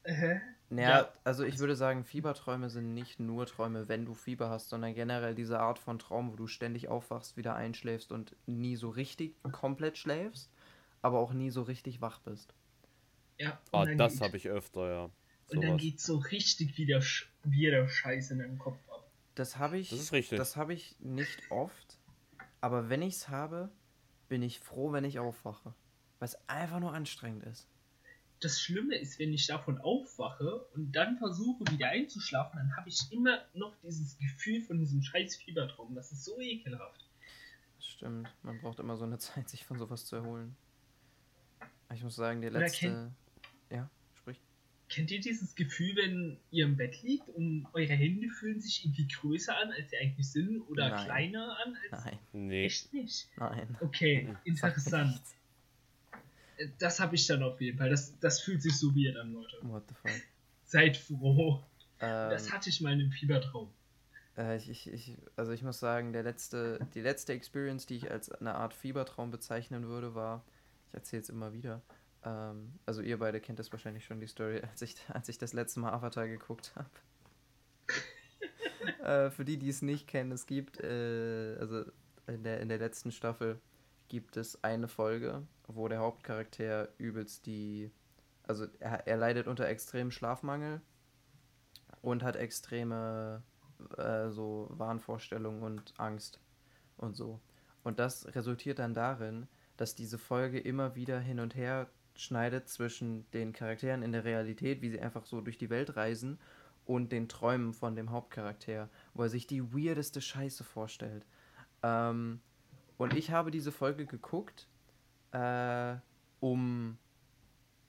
[0.04, 0.42] Hä?
[0.70, 1.14] Naja, Ja.
[1.26, 5.36] also ich würde sagen, Fieberträume sind nicht nur Träume, wenn du Fieber hast, sondern generell
[5.36, 9.98] diese Art von Traum, wo du ständig aufwachst, wieder einschläfst und nie so richtig komplett
[9.98, 10.50] schläfst,
[11.02, 12.54] aber auch nie so richtig wach bist.
[13.38, 15.04] Ja, Ah, das habe ich öfter, ja.
[15.50, 15.82] Und dann Sowas.
[15.82, 17.02] geht so richtig wieder,
[17.44, 19.06] wieder Scheiße in deinem Kopf ab.
[19.36, 19.90] Das habe ich.
[19.90, 20.38] Das ist richtig.
[20.38, 21.98] Das habe ich nicht oft,
[22.62, 23.70] aber wenn ich es habe,
[24.30, 25.74] bin ich froh, wenn ich aufwache,
[26.20, 27.68] weil es einfach nur anstrengend ist.
[28.42, 33.00] Das Schlimme ist, wenn ich davon aufwache und dann versuche wieder einzuschlafen, dann habe ich
[33.12, 35.94] immer noch dieses Gefühl von diesem scheiß Fiebertraum.
[35.96, 37.06] Das ist so ekelhaft.
[37.78, 38.28] Das stimmt.
[38.42, 40.56] Man braucht immer so eine Zeit, sich von sowas zu erholen.
[41.94, 42.80] Ich muss sagen, Oder letzte.
[42.80, 43.12] kennt-
[43.70, 44.40] Ja, sprich.
[44.90, 49.08] Kennt ihr dieses Gefühl, wenn ihr im Bett liegt und eure Hände fühlen sich irgendwie
[49.08, 51.06] größer an, als sie eigentlich sind oder Nein.
[51.06, 52.66] kleiner an als Nein, Nee.
[52.66, 53.28] echt nicht?
[53.36, 53.78] nein.
[53.82, 55.22] Okay, interessant.
[56.80, 57.90] Das habe ich dann auf jeden Fall.
[57.90, 59.58] Das, das fühlt sich so weird an, Leute.
[59.64, 60.22] What the fuck.
[60.66, 61.64] Seid froh.
[62.00, 63.70] Ähm, Das hatte ich mal in einem Fiebertraum.
[64.38, 68.12] äh, ich, ich, ich, also ich muss sagen, der letzte, die letzte Experience, die ich
[68.12, 70.44] als eine Art Fiebertraum bezeichnen würde, war,
[70.88, 71.82] ich erzähle es immer wieder,
[72.24, 75.54] ähm, also ihr beide kennt das wahrscheinlich schon, die Story, als ich, als ich das
[75.54, 76.90] letzte Mal Avatar geguckt habe.
[79.04, 81.86] äh, für die, die es nicht kennen, es gibt, äh, also
[82.28, 83.60] in der, in der letzten Staffel
[84.12, 87.90] gibt es eine Folge, wo der Hauptcharakter übelst die,
[88.44, 90.82] also er, er leidet unter extremem Schlafmangel
[92.02, 93.42] und hat extreme
[93.98, 96.42] äh, so Wahnvorstellungen und Angst
[96.98, 97.40] und so.
[97.86, 99.48] Und das resultiert dann darin,
[99.78, 104.82] dass diese Folge immer wieder hin und her schneidet zwischen den Charakteren in der Realität,
[104.82, 106.38] wie sie einfach so durch die Welt reisen,
[106.84, 111.26] und den Träumen von dem Hauptcharakter, wo er sich die weirdeste Scheiße vorstellt.
[111.82, 112.42] Ähm,
[113.02, 114.68] und ich habe diese Folge geguckt
[115.32, 115.96] äh,
[116.40, 117.00] um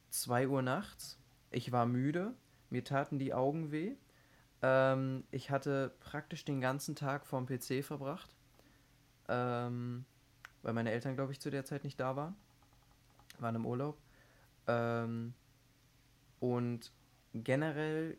[0.08, 1.18] 2 Uhr nachts.
[1.50, 2.34] Ich war müde,
[2.70, 3.94] mir taten die Augen weh.
[4.62, 8.34] Ähm, ich hatte praktisch den ganzen Tag vorm PC verbracht,
[9.28, 10.06] ähm,
[10.62, 12.34] weil meine Eltern, glaube ich, zu der Zeit nicht da waren.
[13.38, 13.98] Waren im Urlaub.
[14.66, 15.34] Ähm,
[16.40, 16.90] und
[17.34, 18.16] generell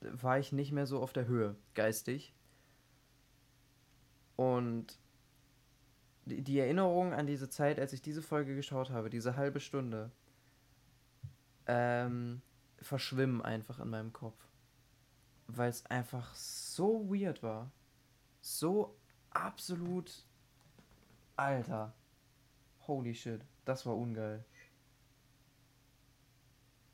[0.00, 2.32] war ich nicht mehr so auf der Höhe, geistig.
[4.36, 4.98] Und
[6.26, 10.10] die, Erinnerung an diese Zeit, als ich diese Folge geschaut habe, diese halbe Stunde,
[11.66, 12.42] ähm,
[12.78, 14.38] verschwimmen einfach in meinem Kopf.
[15.46, 17.70] Weil es einfach so weird war.
[18.40, 18.96] So
[19.30, 20.24] absolut.
[21.36, 21.94] Alter.
[22.86, 23.42] Holy shit.
[23.64, 24.44] Das war ungeil.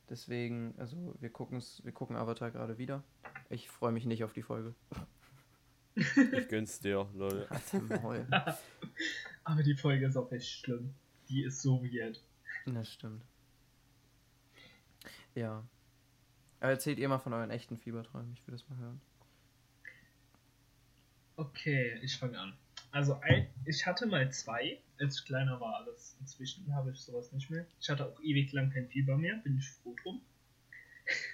[0.08, 3.04] Deswegen, also wir wir gucken Avatar gerade wieder.
[3.48, 4.74] Ich freue mich nicht auf die Folge.
[6.00, 7.46] Ich gönn's dir, Leute.
[8.02, 8.26] Maul.
[9.44, 10.94] Aber die Folge ist auch echt schlimm.
[11.28, 12.22] Die ist so weird.
[12.66, 13.22] Das stimmt.
[15.34, 15.64] Ja.
[16.60, 18.32] Aber erzählt ihr mal von euren echten Fieberträumen.
[18.34, 19.00] Ich will das mal hören.
[21.36, 22.54] Okay, ich fange an.
[22.92, 26.16] Also ein, ich hatte mal zwei, als ich kleiner war alles.
[26.20, 27.66] Inzwischen habe ich sowas nicht mehr.
[27.80, 30.20] Ich hatte auch ewig lang kein Fieber mehr, bin ich froh drum.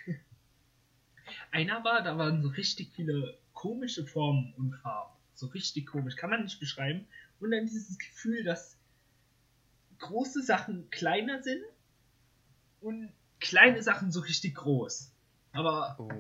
[1.51, 5.13] Einer war, da waren so richtig viele komische Formen und Farben.
[5.35, 7.07] So richtig komisch, kann man nicht beschreiben.
[7.41, 8.77] Und dann dieses Gefühl, dass
[9.99, 11.63] große Sachen kleiner sind
[12.81, 15.13] und kleine Sachen so richtig groß.
[15.53, 16.11] Aber Oh.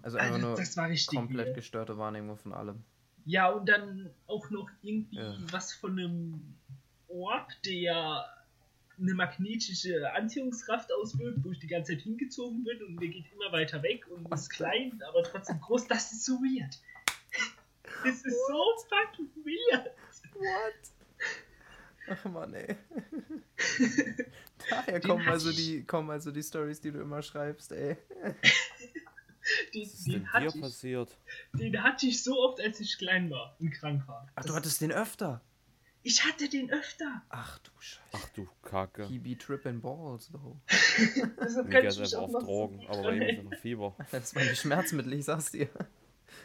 [0.00, 2.84] Also einfach also, nur das war richtig komplett gestörte Wahrnehmung von allem.
[3.24, 5.36] Ja, und dann auch noch irgendwie Ja.
[5.50, 6.54] was von einem
[7.08, 8.24] Orb, der
[9.00, 13.52] eine magnetische Anziehungskraft ausübt, wo ich die ganze Zeit hingezogen bin und der geht immer
[13.52, 15.86] weiter weg und ist klein, aber trotzdem groß.
[15.86, 16.78] Das ist so weird.
[18.04, 19.86] Das ist so fucking weird.
[20.34, 20.92] What?
[22.10, 22.76] Ach man, ey.
[24.70, 27.96] Daher kommen also, die, kommen also die Stories, die du immer schreibst, ey.
[29.74, 31.18] Den, Was ist denn den, dir hatte ich, passiert?
[31.54, 34.28] den hatte ich so oft, als ich klein war und krank war.
[34.34, 35.40] Ach, du Das- hattest den öfter.
[36.08, 37.22] Ich hatte den öfter.
[37.28, 38.00] Ach du Scheiße.
[38.12, 39.06] Ach du Kacke.
[39.06, 40.56] He be tripping balls, though.
[41.38, 43.38] Deshalb Mir kann geht's ich mich einfach auch auf noch Drogen, aber bei ihm ist
[43.40, 43.96] einfach Fieber.
[44.10, 45.68] Das waren die Schmerzmittel, ich sag's dir.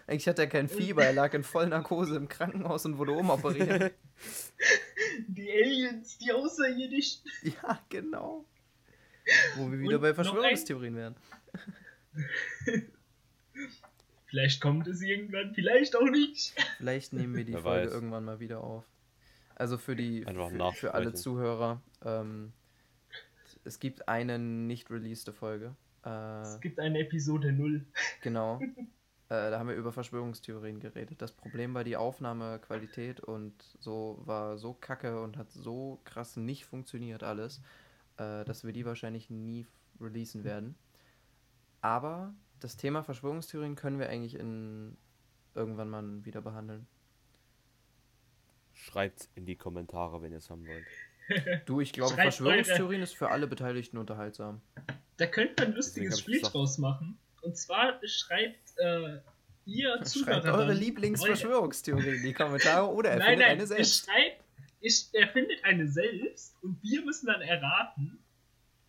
[0.06, 3.93] Eigentlich hat er kein Fieber, er lag in Vollnarkose im Krankenhaus und wurde umoperiert.
[5.28, 7.21] Die Aliens, die Außerirdischen.
[7.43, 8.45] ja, genau.
[9.56, 11.15] Wo wir wieder Und bei noch Verschwörungstheorien wären.
[14.26, 16.54] Vielleicht kommt es irgendwann, vielleicht auch nicht.
[16.78, 17.93] Vielleicht nehmen wir die Wer Folge weiß.
[17.93, 18.84] irgendwann mal wieder auf.
[19.56, 21.13] Also für die für, für alle.
[21.13, 21.82] Zuhörer.
[22.04, 22.54] Ähm,
[23.63, 25.76] es gibt eine nicht releasede Folge.
[26.06, 27.86] Äh, Es gibt eine Episode 0.
[28.22, 28.60] genau.
[28.62, 28.72] äh,
[29.30, 31.22] da haben wir über Verschwörungstheorien geredet.
[31.22, 36.66] Das Problem war die Aufnahmequalität und so war so kacke und hat so krass nicht
[36.66, 37.62] funktioniert alles,
[38.18, 39.66] äh, dass wir die wahrscheinlich nie
[40.00, 40.76] releasen werden.
[41.82, 44.98] Aber das Thema Verschwörungstheorien können wir eigentlich in
[45.56, 46.88] irgendwann mal wieder behandeln.
[48.84, 50.86] Schreibt in die Kommentare, wenn ihr es haben wollt.
[51.65, 54.62] Du, ich glaube, Schreibt Verschwörungstheorien ist für alle Beteiligten unterhaltsam.
[55.15, 57.17] Da könnte man ein lustiges Spiel draus machen.
[57.41, 59.19] Und zwar schreibt äh,
[59.63, 60.41] ihr Zuhörer.
[60.41, 64.06] Schreibt eure Lieblingsverschwörungstheorien in die Kommentare oder Nein, erfindet nein, eine ihr selbst.
[64.06, 64.43] schreibt,
[64.82, 68.19] ich erfindet eine selbst und wir müssen dann erraten,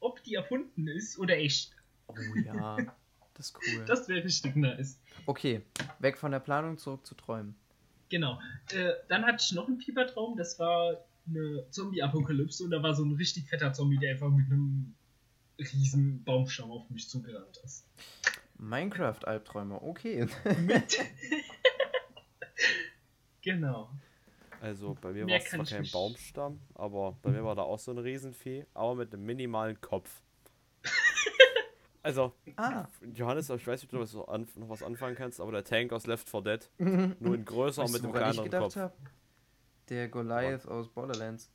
[0.00, 1.70] ob die erfunden ist oder echt.
[2.09, 2.78] Oh ja,
[3.35, 3.85] das ist cool.
[3.87, 4.98] Das wäre richtig nice.
[5.26, 5.62] Okay,
[6.00, 7.54] weg von der Planung zurück zu Träumen.
[8.08, 8.40] Genau.
[8.72, 13.04] Äh, dann hatte ich noch einen Piepertraum, das war eine Zombie-Apokalypse und da war so
[13.04, 14.94] ein richtig fetter Zombie, der einfach mit einem
[15.58, 17.86] riesen Baumstamm auf mich zugerannt ist.
[18.58, 20.26] Minecraft-Albträume, okay.
[20.58, 20.98] Mit.
[23.42, 23.90] genau.
[24.60, 25.88] Also bei mir war es zwar kein.
[25.90, 30.22] Baumstamm, aber bei mir war da auch so ein Riesenvieh, aber mit einem minimalen Kopf.
[32.04, 34.14] Also, Ah, Johannes, ich weiß nicht, ob du was
[34.56, 36.70] noch was anfangen kannst, aber der Tank aus Left 4 Dead,
[37.20, 38.76] nur in größer weißt mit du, einem kleineren gedacht Kopf.
[38.76, 38.94] habe?
[39.88, 41.50] Der Goliath aus Borderlands.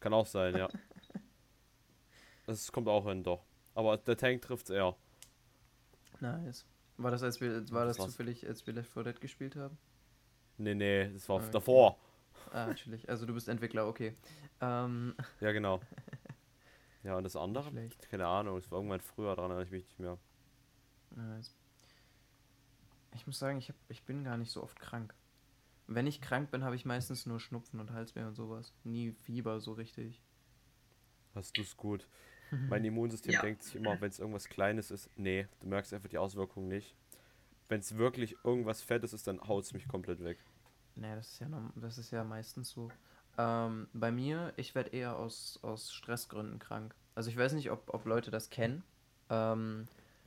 [0.00, 0.68] Kann auch sein, ja.
[2.46, 3.42] Das kommt auch hin, doch.
[3.74, 4.94] Aber der Tank trifft's eher.
[6.20, 6.64] Nice.
[6.96, 9.76] War das, als wir, war das zufällig, als wir Left 4 Dead gespielt haben?
[10.56, 11.50] Nee, nee, das war Okay.
[11.50, 11.98] davor.
[12.52, 13.08] Ah, natürlich.
[13.08, 14.14] Also du bist Entwickler, okay.
[14.60, 15.80] Ähm, Ja, genau.
[17.06, 17.70] Ja, und das andere?
[17.70, 18.08] Schlecht.
[18.10, 20.18] Keine Ahnung, es war irgendwann früher dran, erinnere ich mich nicht mehr.
[21.10, 21.54] nice.
[23.14, 25.14] Ich muss sagen, ich, hab, ich bin gar nicht so oft krank.
[25.86, 28.74] Wenn ich krank bin, habe ich meistens nur Schnupfen und Halsweh und sowas.
[28.84, 30.22] Nie Fieber so richtig.
[31.34, 32.08] Hast du's gut.
[32.68, 33.40] Mein Immunsystem Ja.
[33.40, 36.96] denkt sich immer, wenn es irgendwas Kleines ist, nee, du merkst einfach die Auswirkungen nicht.
[37.68, 40.38] Wenn es wirklich irgendwas Fettes ist, dann haut's mich komplett weg.
[40.96, 42.90] Nee, das ist ja, das ist ja meistens so.
[43.38, 46.94] Ähm, bei mir, ich werde eher aus, aus Stressgründen krank.
[47.14, 48.82] Also ich weiß nicht, ob, ob Leute das kennen,
[49.30, 49.86] ähm,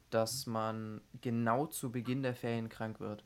[0.10, 3.24] dass man genau zu Beginn der Ferien krank wird.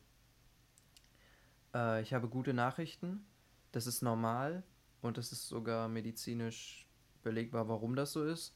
[1.74, 3.26] Äh, ich habe gute Nachrichten.
[3.72, 4.62] Das ist normal
[5.02, 6.86] und es ist sogar medizinisch
[7.22, 8.54] belegbar, warum das so ist.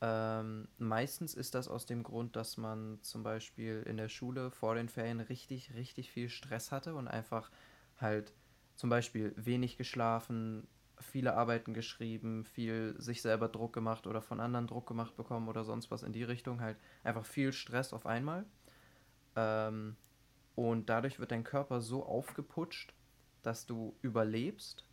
[0.00, 4.74] Ähm, meistens ist das aus dem Grund, dass man zum Beispiel in der Schule vor
[4.74, 7.50] den Ferien richtig, richtig viel Stress hatte und einfach
[8.00, 8.32] halt
[8.78, 10.68] zum Beispiel wenig geschlafen,
[11.00, 15.64] viele Arbeiten geschrieben, viel sich selber Druck gemacht oder von anderen Druck gemacht bekommen oder
[15.64, 16.60] sonst was in die Richtung.
[16.60, 18.46] Halt einfach viel Stress auf einmal.
[19.34, 19.96] Ähm,
[20.54, 22.94] und dadurch wird dein Körper so aufgeputscht,
[23.42, 24.84] dass du überlebst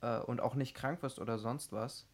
[0.00, 2.06] äh, und auch nicht krank wirst oder sonst was.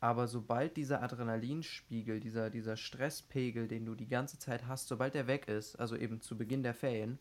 [0.00, 5.26] Aber sobald dieser Adrenalinspiegel, dieser, dieser Stresspegel, den du die ganze Zeit hast, sobald der
[5.28, 7.18] weg ist, also eben zu Beginn der Ferien,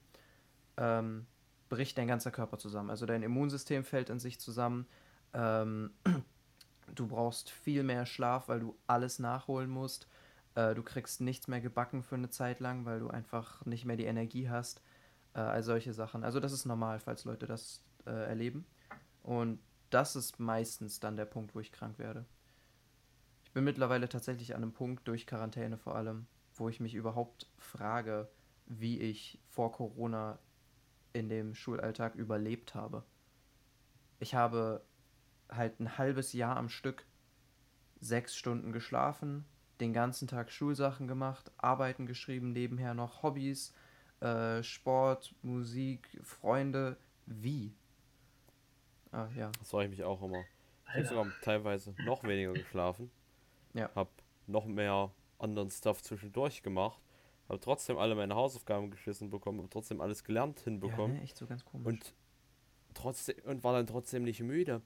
[0.75, 1.27] ähm,
[1.73, 2.91] bricht dein ganzer Körper zusammen.
[2.91, 4.85] Also dein Immunsystem fällt in sich zusammen.
[5.33, 5.89] Ähm,
[6.93, 10.07] du brauchst viel mehr Schlaf, weil du alles nachholen musst.
[10.53, 13.97] Äh, du kriegst nichts mehr gebacken für eine Zeit lang, weil du einfach nicht mehr
[13.97, 14.83] die Energie hast.
[15.33, 16.23] Äh, all solche Sachen.
[16.23, 18.67] Also das ist normal, falls Leute das äh, erleben.
[19.23, 19.59] Und
[19.89, 22.23] das ist meistens dann der Punkt, wo ich krank werde.
[23.45, 27.47] Ich bin mittlerweile tatsächlich an einem Punkt, durch Quarantäne vor allem, wo ich mich überhaupt
[27.57, 28.29] frage,
[28.67, 30.37] wie ich vor Corona
[31.13, 33.03] in dem Schulalltag überlebt habe.
[34.19, 34.83] Ich habe
[35.49, 37.05] halt ein halbes Jahr am Stück
[37.99, 39.45] sechs Stunden geschlafen,
[39.79, 43.73] den ganzen Tag Schulsachen gemacht, Arbeiten geschrieben, nebenher noch Hobbys,
[44.19, 46.97] äh, Sport, Musik, Freunde.
[47.25, 47.73] Wie?
[49.11, 49.51] Ah, ja.
[49.59, 50.43] Das war ich mich auch immer.
[50.87, 53.11] Ich habe sogar teilweise noch weniger geschlafen.
[53.73, 53.89] Ja.
[53.95, 54.09] Hab
[54.47, 57.02] noch mehr anderen Stuff zwischendurch gemacht.
[57.49, 59.59] Habe trotzdem alle meine Hausaufgaben geschissen bekommen.
[59.59, 61.17] Habe trotzdem alles gelernt ja hinbekommen.
[61.17, 61.23] ne?
[61.23, 61.85] echt so ganz komisch.
[61.87, 62.13] Und
[62.93, 64.81] trotzdem und war dann trotzdem nicht müde.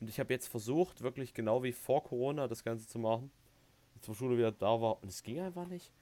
[0.00, 3.30] Und ich habe jetzt versucht, wirklich genau wie vor Corona das Ganze zu machen.
[3.96, 5.02] Als die Schule wieder da war.
[5.02, 5.92] Und es ging einfach nicht.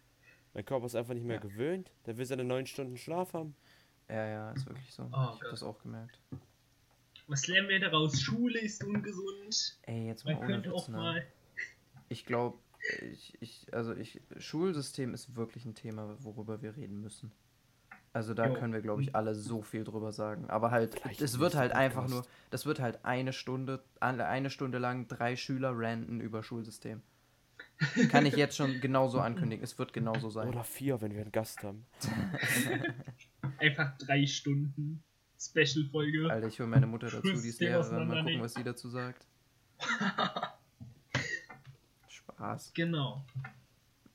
[0.55, 1.43] Mein Körper ist einfach nicht mehr Ja.
[1.43, 1.91] gewöhnt.
[2.07, 3.57] Der will seine neun Stunden Schlaf haben.
[4.09, 5.03] Ja, ja, ist wirklich so.
[5.05, 6.21] Oh ich habe das auch gemerkt.
[7.27, 8.21] Was lernen wir daraus?
[8.21, 9.79] Schule ist ungesund.
[9.83, 10.97] Ey, jetzt mal Man ohne könnte Witz, auch ne?
[10.97, 11.27] mal.
[12.09, 12.57] Ich glaube,
[13.13, 17.33] ich, ich, also ich, Schulsystem ist wirklich ein Thema, worüber wir reden müssen.
[18.13, 18.55] Also da Jo.
[18.55, 20.49] können wir, glaube ich, alle so viel drüber sagen.
[20.49, 24.49] Aber halt, Vielleicht es wird halt einfach nur, das wird halt eine Stunde, alle- eine
[24.49, 27.03] Stunde lang drei Schüler ranten über Schulsystem.
[28.11, 29.63] Kann ich jetzt schon genauso ankündigen.
[29.63, 30.49] Es wird genauso sein.
[30.49, 31.85] Oder vier, wenn wir einen Gast haben.
[33.59, 35.03] Einfach drei Stunden
[35.39, 36.31] Special-Folge.
[36.31, 38.09] Alter, ich hole meine Mutter dazu, die ist Lehrerin.
[38.09, 39.27] Mal gucken, was sie dazu sagt.
[42.37, 42.73] Spaß.
[42.75, 43.25] Genau.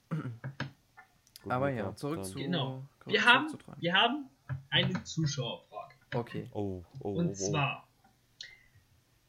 [0.10, 2.36] Gut, Aber ja, zurück zu.
[2.36, 2.84] Genau.
[3.00, 4.30] zurück Wir haben, zu wir haben
[4.70, 5.96] eine Zuschauerfrage.
[6.14, 6.48] Okay.
[6.52, 7.34] Oh, oh, Und oh, oh.
[7.34, 7.88] zwar: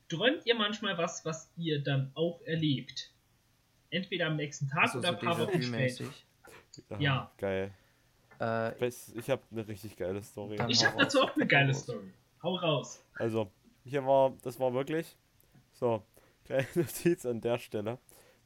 [0.09, 3.11] Träumt ihr manchmal was, was ihr dann auch erlebt?
[3.90, 6.05] Entweder am nächsten Tag Achso, oder so ein paar Wochen später.
[6.05, 6.26] Déjà-vu-mäßig.
[6.98, 7.31] Ja.
[7.38, 7.72] Geil.
[8.40, 10.59] Äh, Ich habe eine richtig geile Story.
[10.68, 11.72] Ich habe dazu auch eine geile.
[11.74, 12.12] Story.
[12.42, 13.02] Hau raus.
[13.14, 13.50] Also,
[13.85, 15.16] hier war, das war wirklich
[15.72, 16.02] so,
[16.44, 17.98] kleine Notiz an der Stelle.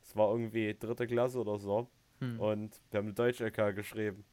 [0.06, 1.88] Es war irgendwie dritte Klasse oder so
[2.20, 2.38] hm.
[2.40, 4.24] und wir haben eine Deutsch-LK geschrieben.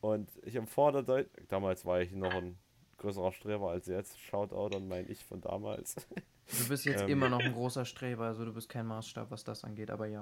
[0.00, 2.58] Und ich habe vor der Deutsch, damals war ich noch ein
[2.98, 5.96] größerer Streber als jetzt, Shoutout an mein Ich von damals.
[6.62, 7.10] Du bist jetzt Ähm.
[7.10, 10.20] immer noch ein großer Streber, also du bist kein Maßstab, was das angeht, aber ja.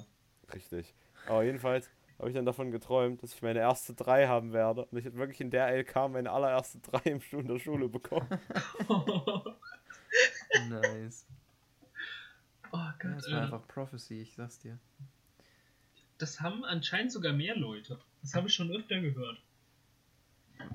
[0.53, 0.93] Richtig.
[1.29, 4.87] Aber jedenfalls habe ich dann davon geträumt, dass ich meine erste drei haben werde.
[4.87, 8.29] Und ich habe wirklich in der LK meine allererste drei im in der Schule bekommen.
[10.69, 11.27] Nice.
[12.73, 14.79] Oh Ja, Gott, das war äh, einfach Prophecy, ich sag's dir.
[16.19, 17.99] das haben anscheinend sogar mehr Leute.
[18.23, 19.41] Das habe ich schon öfter gehört.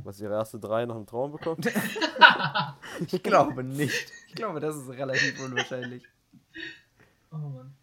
[0.03, 1.69] Was ihre erste drei nach dem Traum bekommt.
[3.11, 4.11] Ich glaube nicht.
[4.27, 6.03] Ich glaube, das ist relativ unwahrscheinlich.
[7.31, 7.73] Oh Mann.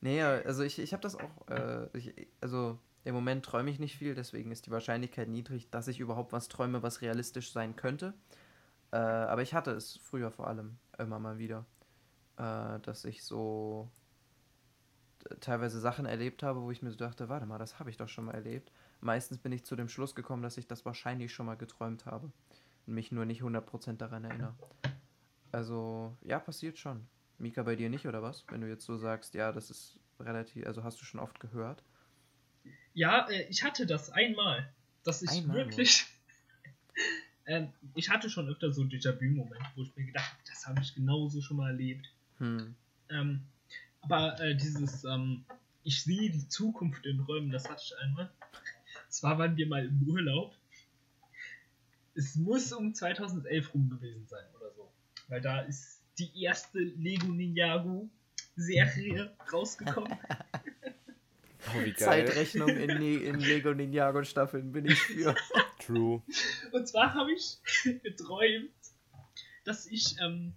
[0.00, 3.96] Nee, also ich, ich habe das auch, äh, ich, also im Moment träume ich nicht
[3.96, 8.14] viel, deswegen ist die Wahrscheinlichkeit niedrig, dass ich überhaupt was träume, was realistisch sein könnte.
[8.92, 11.64] Äh, aber ich hatte es früher vor allem immer mal wieder,
[12.40, 13.90] äh, dass ich so
[15.40, 18.08] teilweise Sachen erlebt habe, wo ich mir so dachte, warte mal, das habe ich doch
[18.08, 18.72] schon mal erlebt.
[19.00, 22.32] Meistens bin ich zu dem Schluss gekommen, dass ich das wahrscheinlich schon mal geträumt habe
[22.86, 24.54] und mich nur nicht 100% daran erinnere.
[25.52, 27.06] Also, ja, passiert schon.
[27.38, 28.44] Mika, bei dir nicht, oder was?
[28.48, 31.82] Wenn du jetzt so sagst, ja, das ist relativ, also hast du schon oft gehört.
[32.94, 34.72] Ja, äh, ich hatte das einmal,
[35.04, 36.06] dass ich Einmal wirklich.
[37.46, 40.94] ähm, ich hatte schon öfter so Déjà-vu-Moment, wo ich mir gedacht habe, das habe ich
[40.94, 42.10] genauso schon mal erlebt.
[42.40, 42.74] Hm.
[43.10, 43.42] Ähm,
[44.00, 45.44] aber äh, dieses, ähm,
[45.84, 48.30] ich sehe die Zukunft in Räumen, das hatte ich einmal.
[49.08, 50.54] Zwar waren wir mal im Urlaub.
[52.14, 54.90] Es muss um 2011 rum gewesen sein oder so.
[55.28, 58.08] Weil da ist die erste Lego Ninjago
[58.56, 60.18] Serie rausgekommen.
[61.68, 62.26] Oh, wie geil.
[62.26, 65.34] Zeitrechnung in, in Lego Ninjago Staffeln bin ich für.
[65.78, 66.22] True.
[66.72, 67.58] Und zwar habe ich
[68.02, 68.70] geträumt,
[69.64, 70.52] dass ich ähm,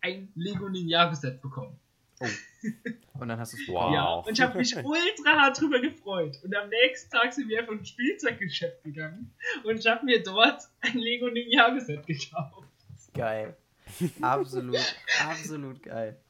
[0.00, 1.76] ein Lego Ninjago Set bekomme.
[3.14, 3.92] Und dann hast du es Wow.
[3.94, 6.38] Ja, und ich habe mich ultra hart drüber gefreut.
[6.42, 9.32] Und am nächsten Tag sind wir einfach ins Spielzeuggeschäft gegangen
[9.64, 12.68] und ich habe mir dort ein Lego Ninjago Set gekauft.
[13.14, 13.56] Geil.
[14.20, 14.96] Absolut,
[15.28, 16.20] absolut geil.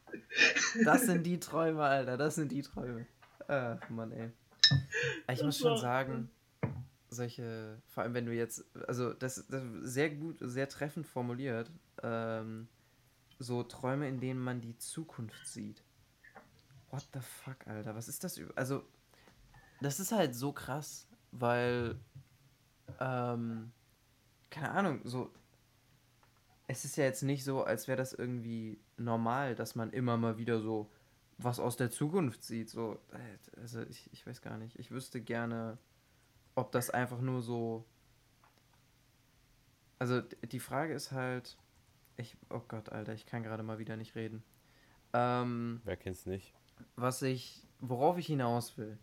[0.84, 2.16] Das sind die Träume, Alter.
[2.16, 3.06] Das sind die Träume.
[3.46, 4.30] Ach, Mann, ey.
[5.32, 6.30] Ich muss schon sagen,
[7.08, 11.70] solche, vor allem wenn du jetzt, also das, das ist sehr gut, sehr treffend formuliert,
[12.02, 12.68] ähm,
[13.38, 15.82] so Träume, in denen man die Zukunft sieht.
[16.90, 17.94] What the fuck, Alter?
[17.94, 18.40] Was ist das?
[18.56, 18.84] Also,
[19.80, 21.98] das ist halt so krass, weil,
[23.00, 23.72] ähm,
[24.50, 25.32] keine Ahnung, so,
[26.66, 30.38] es ist ja jetzt nicht so, als wäre das irgendwie normal, dass man immer mal
[30.38, 30.90] wieder so
[31.38, 32.68] was aus der Zukunft sieht.
[32.68, 34.78] So, äh, also ich, ich weiß gar nicht.
[34.78, 35.78] Ich wüsste gerne,
[36.54, 37.84] ob das einfach nur so.
[40.00, 41.56] Also die Frage ist halt,
[42.18, 44.42] ich, oh Gott, Alter, ich kann gerade mal wieder nicht reden.
[45.12, 46.52] Ähm, Wer kennt's nicht?
[46.96, 48.98] was ich, worauf ich hinaus will,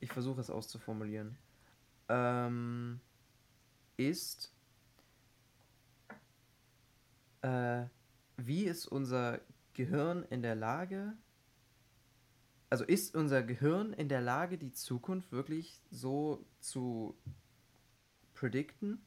[0.00, 1.36] ich versuche es auszuformulieren,
[2.08, 3.00] ähm,
[3.96, 4.52] ist,
[7.42, 7.84] äh,
[8.36, 9.40] wie ist unser
[9.74, 11.14] Gehirn in der Lage,
[12.70, 17.16] also ist unser Gehirn in der Lage, die Zukunft wirklich so zu
[18.34, 19.02] predikten?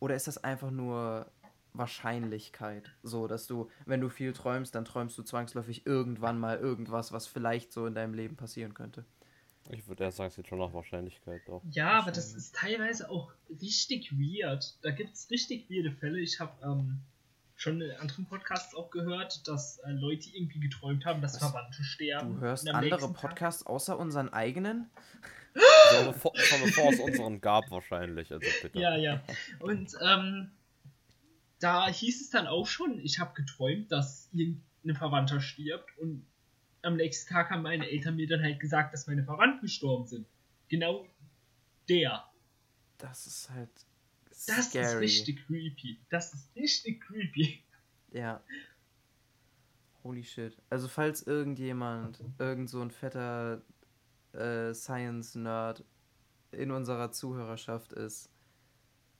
[0.00, 1.30] Oder ist das einfach nur
[1.74, 2.90] Wahrscheinlichkeit?
[3.02, 7.26] So, dass du, wenn du viel träumst, dann träumst du zwangsläufig irgendwann mal irgendwas, was
[7.26, 9.04] vielleicht so in deinem Leben passieren könnte.
[9.70, 11.62] Ich würde erst sagen, es ist schon nach Wahrscheinlichkeit doch.
[11.70, 14.74] Ja, aber das ist teilweise auch richtig weird.
[14.82, 16.18] Da gibt es richtig weirde Fälle.
[16.18, 17.00] Ich habe ähm,
[17.54, 21.50] schon in anderen Podcasts auch gehört, dass äh, Leute irgendwie geträumt haben, dass Was?
[21.50, 22.34] Verwandte sterben.
[22.34, 24.90] Du hörst andere Podcasts außer unseren eigenen?
[25.54, 28.32] So bevor, schon bevor es unseren gab wahrscheinlich.
[28.32, 28.78] Also bitte.
[28.78, 29.22] Ja, ja.
[29.60, 30.50] Und ähm,
[31.62, 36.26] da hieß es dann auch schon, ich habe geträumt, dass irgendein Verwandter stirbt und
[36.82, 40.26] am nächsten Tag haben meine Eltern mir dann halt gesagt, dass meine Verwandten gestorben sind.
[40.68, 41.06] Genau
[41.88, 42.24] der.
[42.98, 43.70] Das ist halt
[44.46, 44.84] Das scary.
[44.84, 46.00] ist richtig creepy.
[46.10, 47.62] Das ist richtig creepy.
[48.10, 48.42] Ja.
[50.02, 50.56] Holy shit.
[50.68, 53.62] Also falls irgendjemand, irgend so ein fetter
[54.32, 55.84] äh, Science-Nerd
[56.50, 58.30] in unserer Zuhörerschaft ist,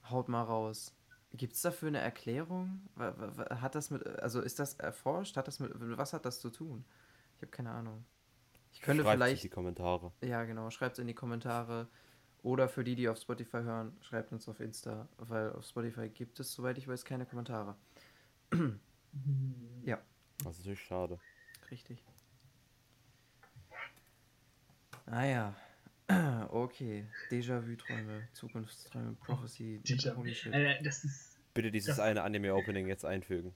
[0.09, 0.93] haut mal raus.
[1.33, 2.81] Gibt es dafür eine Erklärung?
[2.97, 5.35] Hat das mit, also ist das erforscht?
[5.35, 6.85] Hat das mit, was hat das zu tun?
[7.35, 8.05] Ich habe keine Ahnung.
[8.71, 10.11] Ich könnte Schreibt's in vielleicht, die Kommentare.
[10.23, 11.87] ja genau, schreibt es in die Kommentare.
[12.43, 16.39] Oder für die, die auf Spotify hören, schreibt uns auf Insta, weil auf Spotify gibt
[16.41, 17.75] es, soweit ich weiß, keine Kommentare.
[19.83, 19.99] Ja.
[20.43, 21.19] Das ist natürlich schade.
[21.71, 22.03] Richtig.
[25.05, 25.55] Ah ja.
[26.51, 27.05] Okay.
[27.31, 29.81] Déjà-vu-Träume, Zukunftsträume, Prophecy.
[29.83, 30.53] Déjà- Holy shit.
[30.53, 31.37] Äh, das ist.
[31.53, 33.53] Bitte dieses eine Anime-Opening jetzt einfügen.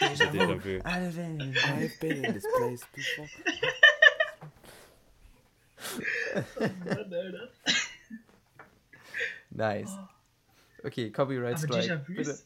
[0.00, 0.80] Déjà-vu.
[0.84, 1.42] Alle Welt.
[1.56, 3.28] I've been in this place before.
[6.84, 7.48] Mann, Alter.
[9.50, 9.90] Nice.
[10.84, 12.04] Okay, Copyright Aber Strike.
[12.06, 12.44] Déjà-vus.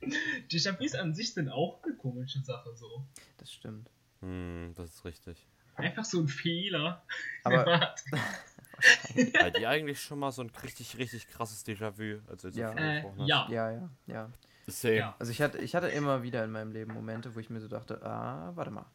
[0.50, 3.04] Déjà-vus an sich sind auch eine komische Sache so.
[3.38, 3.90] Das stimmt.
[4.20, 5.46] Hm, das ist richtig.
[5.78, 7.04] Einfach so ein Fehler.
[7.44, 8.04] Aber Hat
[9.58, 12.72] die eigentlich schon mal so ein richtig, richtig krasses Déjà-vu, als du jetzt Ja.
[12.72, 13.48] Äh, ja.
[13.50, 14.32] ja, ja, ja.
[14.66, 14.96] Same.
[14.96, 15.16] Ja.
[15.18, 17.68] Also ich hatte, ich hatte immer wieder in meinem Leben Momente, wo ich mir so
[17.68, 18.86] dachte, ah, warte mal.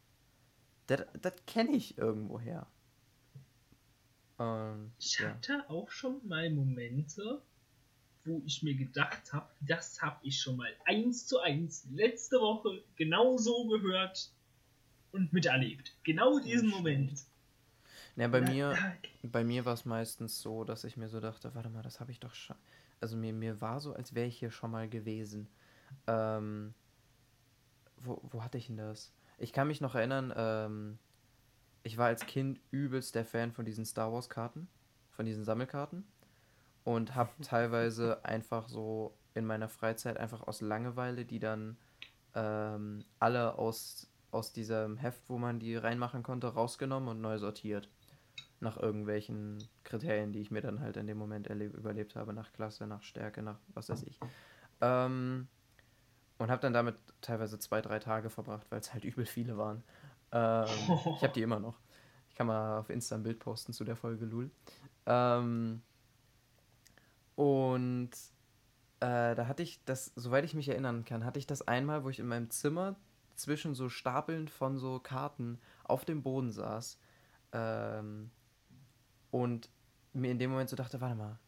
[0.87, 2.67] Das das kenne ich irgendwoher.
[4.37, 5.29] Und, Ich ja.
[5.29, 7.41] hatte auch schon mal Momente,
[8.25, 12.83] wo ich mir gedacht habe, das habe ich schon mal eins zu eins letzte Woche
[12.95, 14.31] genau so gehört
[15.13, 15.95] und miterlebt.
[16.03, 17.23] Genau diesen Moment.
[18.15, 18.77] Ja, bei Na, mir,
[19.23, 22.11] bei mir war es meistens so, dass ich mir so dachte, warte mal, das habe
[22.11, 22.55] ich doch schon.
[22.99, 25.47] Also mir, mir war so, als wäre ich hier schon mal gewesen.
[26.07, 26.73] Ähm,
[27.97, 29.13] wo, wo hatte ich denn das?
[29.37, 30.99] Ich kann mich noch erinnern, ähm,
[31.83, 34.67] ich war als Kind übelst der Fan von diesen Star Wars Karten,
[35.11, 36.05] von diesen Sammelkarten
[36.83, 41.77] und habe teilweise einfach so in meiner Freizeit einfach aus Langeweile die dann
[42.35, 47.89] ähm, alle aus, aus diesem Heft, wo man die reinmachen konnte, rausgenommen und neu sortiert.
[48.59, 52.51] Nach irgendwelchen Kriterien, die ich mir dann halt in dem Moment erleb überlebt habe, nach
[52.53, 54.19] Klasse, nach Stärke, nach was weiß ich.
[54.81, 55.47] Ähm,
[56.37, 59.83] und habe dann damit teilweise zwei, drei Tage verbracht, weil es halt übel viele waren.
[60.31, 60.65] Ähm,
[61.15, 61.79] ich habe die immer noch.
[62.29, 64.49] Ich kann mal auf Insta ein Bild posten zu der Folge Lul.
[65.05, 65.81] Ähm,
[67.35, 68.11] und
[68.99, 72.09] äh, da hatte ich das, soweit ich mich erinnern kann, hatte ich das einmal, wo
[72.09, 72.95] ich in meinem Zimmer
[73.35, 76.99] zwischen so Stapeln von so Karten auf dem Boden saß
[77.53, 78.29] ähm,
[79.31, 79.69] und
[80.13, 81.39] mir in dem Moment so dachte, warte mal,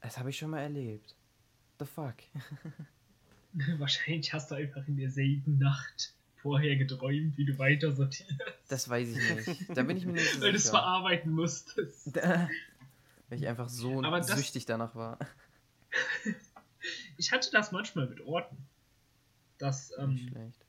[0.00, 1.16] das habe ich schon mal erlebt.
[1.78, 2.14] The fuck?
[3.78, 8.32] Wahrscheinlich hast du einfach in derselben Nacht vorher geträumt, wie du weiter sortierst.
[8.68, 9.76] Das weiß ich nicht.
[9.76, 10.72] Da bin ich mir nicht so Weil du es sicher.
[10.78, 12.14] verarbeiten musstest.
[12.16, 12.48] Weil
[13.30, 15.18] ich einfach so Aber das- süchtig danach war.
[17.16, 18.56] Ich hatte das manchmal mit Orten.
[19.58, 20.64] Das, Nicht ähm, schlecht.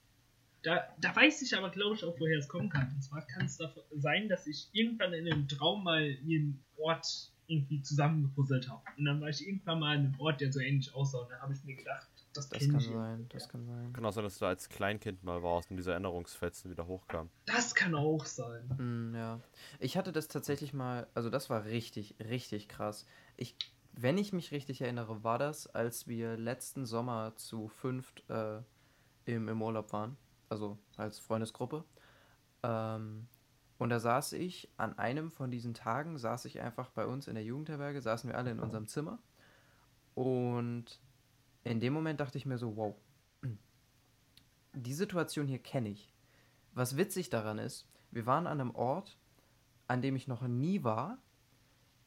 [0.63, 2.91] Da, da weiß ich aber, glaube ich, auch, woher es kommen kann.
[2.95, 3.59] Und zwar kann es
[3.97, 8.81] sein, dass ich irgendwann in einem Traum mal mir einen Ort irgendwie zusammengepuzzelt habe.
[8.97, 11.19] Und dann war ich irgendwann mal in einem Ort, der so ähnlich aussah.
[11.19, 13.93] Und dann habe ich mir gedacht, das, Das kann ich sein, das kann sein.
[13.93, 17.29] Kann auch sein, dass du als Kleinkind mal warst und diese Erinnerungsfetzen wieder hochkamen.
[17.45, 18.67] Das kann auch sein.
[18.77, 19.39] Mm, ja.
[19.79, 23.05] Ich hatte das tatsächlich mal, also das war richtig, richtig krass.
[23.37, 23.55] Ich,
[23.91, 28.61] wenn ich mich richtig erinnere, war das, als wir letzten Sommer zu fünft äh,
[29.25, 30.17] im, im Urlaub waren,
[30.53, 31.83] also als Freundesgruppe.
[32.63, 33.27] Ähm,
[33.77, 37.35] und da saß ich an einem von diesen Tagen, saß ich einfach bei uns in
[37.35, 39.19] der Jugendherberge, saßen wir alle in unserem Zimmer.
[40.15, 41.01] Und
[41.63, 42.95] in dem Moment dachte ich mir so, wow,
[44.73, 46.13] die Situation hier kenne ich.
[46.73, 49.17] Was witzig daran ist, wir waren an einem Ort,
[49.87, 51.17] an dem ich noch nie war,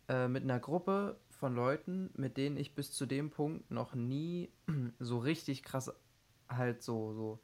[0.08, 4.50] äh, mit einer Gruppe von Leuten, mit denen ich bis zu dem Punkt noch nie
[4.98, 5.92] so richtig krass
[6.48, 7.40] halt so, so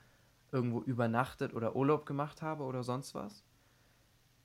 [0.53, 3.42] irgendwo übernachtet oder Urlaub gemacht habe oder sonst was.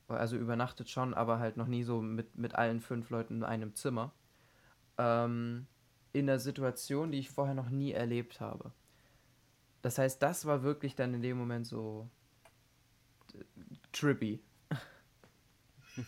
[0.08, 3.76] Also übernachtet schon, aber halt noch nie so mit, mit allen fünf Leuten in einem
[3.76, 4.14] Zimmer.
[4.97, 5.68] Ähm,
[6.14, 8.72] in einer Situation, die ich vorher noch nie erlebt habe.
[9.82, 12.10] Das heißt, das war wirklich dann in dem Moment so
[13.28, 13.45] t-
[13.91, 14.41] trippy.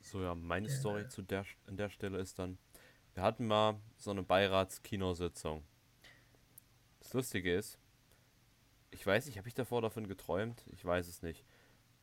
[0.00, 0.68] So, ja, meine.
[0.68, 2.58] Story zu der, an der Stelle ist dann,
[3.14, 5.64] wir hatten mal so eine Beiratskinossitzung.
[7.14, 7.78] Lustige ist,
[8.90, 10.64] ich weiß nicht, habe ich davor davon geträumt?
[10.72, 11.44] Ich weiß es nicht.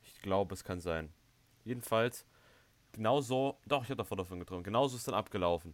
[0.03, 1.14] Ich glaube, es kann sein.
[1.64, 2.26] Jedenfalls,
[2.93, 4.64] genau so, doch, ich habe davor davon geträumt.
[4.64, 5.74] Genauso ist dann abgelaufen.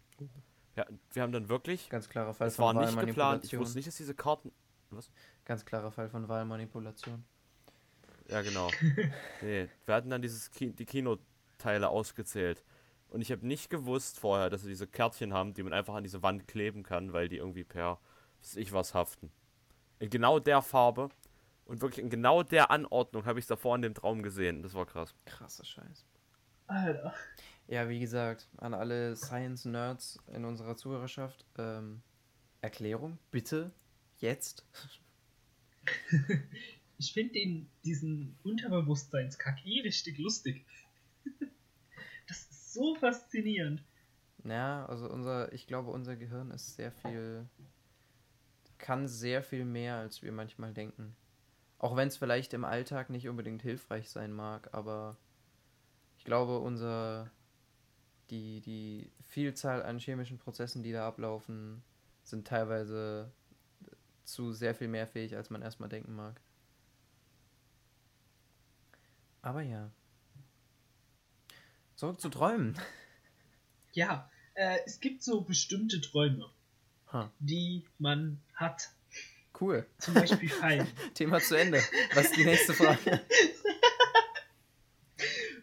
[0.76, 3.06] Ja, wir haben dann wirklich, Ganz klarer Fall es von war nicht geplant.
[3.06, 3.62] Ich Wahlmanipulation.
[3.62, 4.52] wusste nicht, dass diese Karten.
[5.46, 7.24] Ganz klarer Fall von Wahlmanipulation.
[8.30, 8.70] Ja, genau.
[9.42, 12.64] nee, wir hatten dann dieses Ki die Kinoteile ausgezählt.
[13.10, 16.04] Und ich habe nicht gewusst vorher, dass wir diese Kärtchen haben, die man einfach an
[16.04, 18.00] diese Wand kleben kann, weil die irgendwie per,
[18.48, 19.30] weiß ich was, haften.
[20.00, 21.10] In genau der Farbe
[21.66, 24.64] und wirklich in genau der Anordnung habe ich es davor in dem Traum gesehen.
[24.64, 25.14] Das war krass.
[25.26, 26.06] Krasser Scheiß.
[26.68, 27.14] Alter.
[27.68, 32.02] Ja, wie gesagt, an alle Science-Nerds in unserer Zuhörerschaft, ähm,
[32.62, 33.72] Erklärung, bitte,
[34.20, 34.66] jetzt.
[37.00, 40.66] Ich finde den diesen Unterbewusstseinskack eh richtig lustig.
[42.28, 43.84] Das ist so faszinierend.
[44.44, 47.48] Ja, also unser, ich glaube, unser Gehirn ist sehr viel,
[48.78, 51.16] kann sehr viel mehr, als wir manchmal denken.
[51.80, 55.18] Auch wenn es vielleicht im Alltag nicht unbedingt hilfreich sein mag, aber
[56.18, 57.30] ich glaube, unser,
[58.30, 61.84] die, die Vielzahl an chemischen Prozessen, die da ablaufen,
[62.24, 63.32] sind teilweise
[64.24, 66.42] zu sehr viel mehr fähig, als man erstmal denken mag.
[69.42, 69.92] Aber ja.
[71.96, 72.78] Zurück zu Träumen.
[73.94, 76.50] Ja, äh, es gibt so bestimmte Träume,
[77.14, 78.90] Ha, die man hat.
[79.62, 79.86] cool.
[79.98, 80.88] Zum Beispiel Fallen.
[81.14, 81.82] Thema zu Ende.
[82.14, 83.22] Was ist die nächste Frage?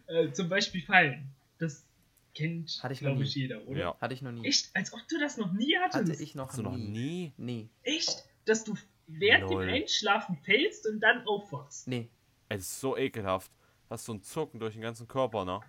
[0.06, 1.30] äh, zum Beispiel Fallen.
[1.58, 1.86] Das
[2.34, 3.24] kennt, glaube nie.
[3.24, 3.78] ich, jeder, oder?
[3.78, 3.96] Ja.
[4.00, 4.46] Hatte ich noch nie.
[4.46, 4.70] Echt?
[4.74, 6.10] Als ob du das noch nie hattest?
[6.10, 6.88] Hatte ich noch Hast du noch nie.
[6.88, 7.32] nie?
[7.36, 7.68] Nee.
[7.82, 8.24] Echt?
[8.44, 8.74] Dass du
[9.06, 9.66] während Lol.
[9.66, 11.88] dem Einschlafen fällst und dann aufwachst?
[11.88, 12.08] Nee.
[12.48, 13.50] Es ist so ekelhaft.
[13.90, 15.60] Hast so ein Zucken durch den ganzen Körper, ne?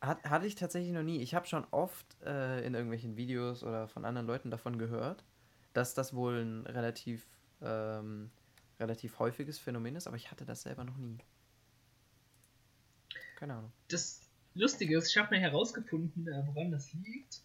[0.00, 1.22] Hat, hatte ich tatsächlich noch nie.
[1.22, 5.24] Ich habe schon oft äh, in irgendwelchen Videos oder von anderen Leuten davon gehört,
[5.74, 7.26] dass das wohl ein relativ,
[7.60, 8.30] ähm,
[8.80, 11.18] relativ häufiges Phänomen ist, aber ich hatte das selber noch nie.
[13.36, 13.72] Keine Ahnung.
[13.88, 14.20] Das
[14.54, 17.42] Lustige ist, ich habe mal herausgefunden, äh, woran das liegt.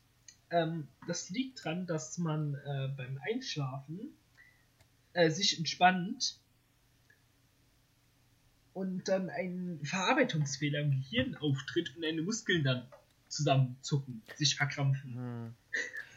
[0.51, 4.13] Ähm, das liegt daran, dass man äh, beim Einschlafen
[5.13, 6.39] äh, sich entspannt
[8.73, 12.87] und dann ein Verarbeitungsfehler im Gehirn auftritt und deine Muskeln dann
[13.27, 15.15] zusammenzucken, sich verkrampfen.
[15.15, 15.55] Hm.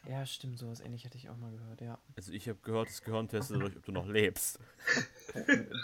[0.08, 1.98] Ja, stimmt, sowas ähnlich hatte ich auch mal gehört, ja.
[2.16, 4.58] Also ich habe gehört, das Gehirn testet dadurch, ob du noch lebst.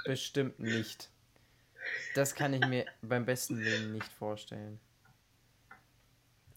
[0.04, 1.10] Bestimmt nicht.
[2.14, 4.80] Das kann ich mir beim besten Willen nicht vorstellen.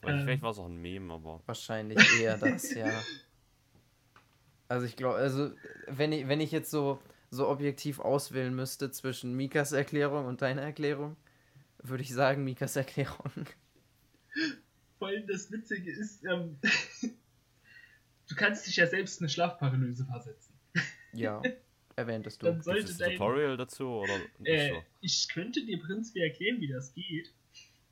[0.04, 0.22] Ähm.
[0.24, 1.42] Vielleicht war es auch ein Meme, aber.
[1.46, 2.92] Wahrscheinlich eher das, ja.
[4.68, 5.52] Also ich glaube, also
[5.88, 7.00] wenn ich, wenn ich jetzt so,
[7.30, 11.16] so objektiv auswählen müsste zwischen Mikas Erklärung und deiner Erklärung,
[11.84, 13.32] würde ich sagen Mikas Erklärung.
[14.98, 16.58] Vor allem das Witzige ist, ähm,
[18.32, 20.54] du kannst dich ja selbst in eine Schlafparalyse versetzen.
[21.14, 21.42] Ja,
[21.96, 22.64] erwähntest Dann du.
[22.64, 24.84] sollte Gibt es ein Tutorial dazu oder äh, so?
[25.02, 27.34] ich könnte dir prinzipiell erklären, wie das geht.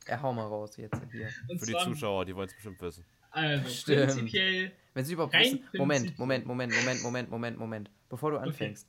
[0.08, 1.30] Ja, hau mal raus jetzt hier.
[1.50, 3.06] Und Für die Zuschauer, die wollen es bestimmt wissen.
[3.32, 4.08] Also, Stimmt.
[4.08, 5.64] prinzipiell, Wenn sie überhaupt wissen.
[5.78, 7.92] Moment, Moment, Moment, Moment, Moment, Moment, Moment.
[8.08, 8.48] Bevor du Okay.
[8.48, 8.88] anfängst.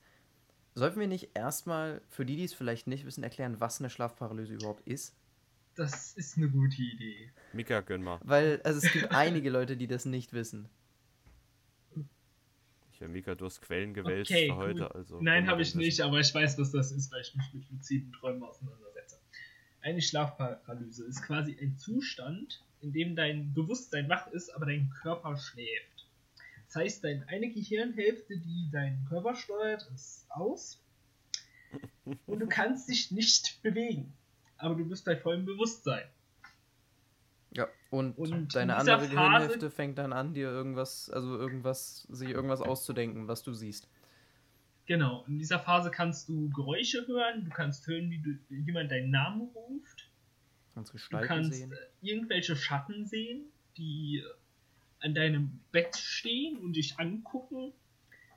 [0.74, 4.55] Sollten wir nicht erstmal, für die, die es vielleicht nicht wissen, erklären, was eine Schlafparalyse
[4.55, 5.14] überhaupt ist?
[5.74, 7.32] das ist eine gute Idee.
[7.53, 8.20] Mika, gönn mal.
[8.22, 10.68] Weil, also es gibt einige Leute, die das nicht wissen.
[13.01, 14.94] Ja, Mika, du hast Quellen gewälzt Okay, für heute, gut.
[14.94, 15.20] also.
[15.22, 18.12] Nein, habe ich nicht, aber ich weiß, was das ist, weil ich mich mit luziden
[18.12, 19.18] Träumen auseinandersetze.
[19.80, 25.36] Eine Schlafparalyse ist quasi ein Zustand, in dem dein Bewusstsein wach ist, aber dein Körper
[25.38, 26.07] schläft.
[26.66, 30.78] Das heißt, deine eine Gehirnhälfte, die deinen Körper steuert, ist aus
[32.26, 34.12] und du kannst dich nicht bewegen,
[34.59, 36.05] aber du bist bei vollem Bewusstsein.
[37.53, 42.03] Ja, und, Und in deine andere Phase- Gehirnhälfte fängt dann an, dir irgendwas, also irgendwas,
[42.11, 43.88] sich irgendwas auszudenken, was du siehst.
[44.86, 49.11] Genau, in dieser Phase kannst du Geräusche hören, du kannst hören, wie du, jemand deinen
[49.11, 50.09] Namen ruft,
[50.74, 51.72] Kannst Du Gestalten kannst sehen.
[51.72, 51.76] äh,
[52.07, 53.44] irgendwelche Schatten sehen,
[53.76, 57.72] die äh, an deinem Bett stehen und dich angucken.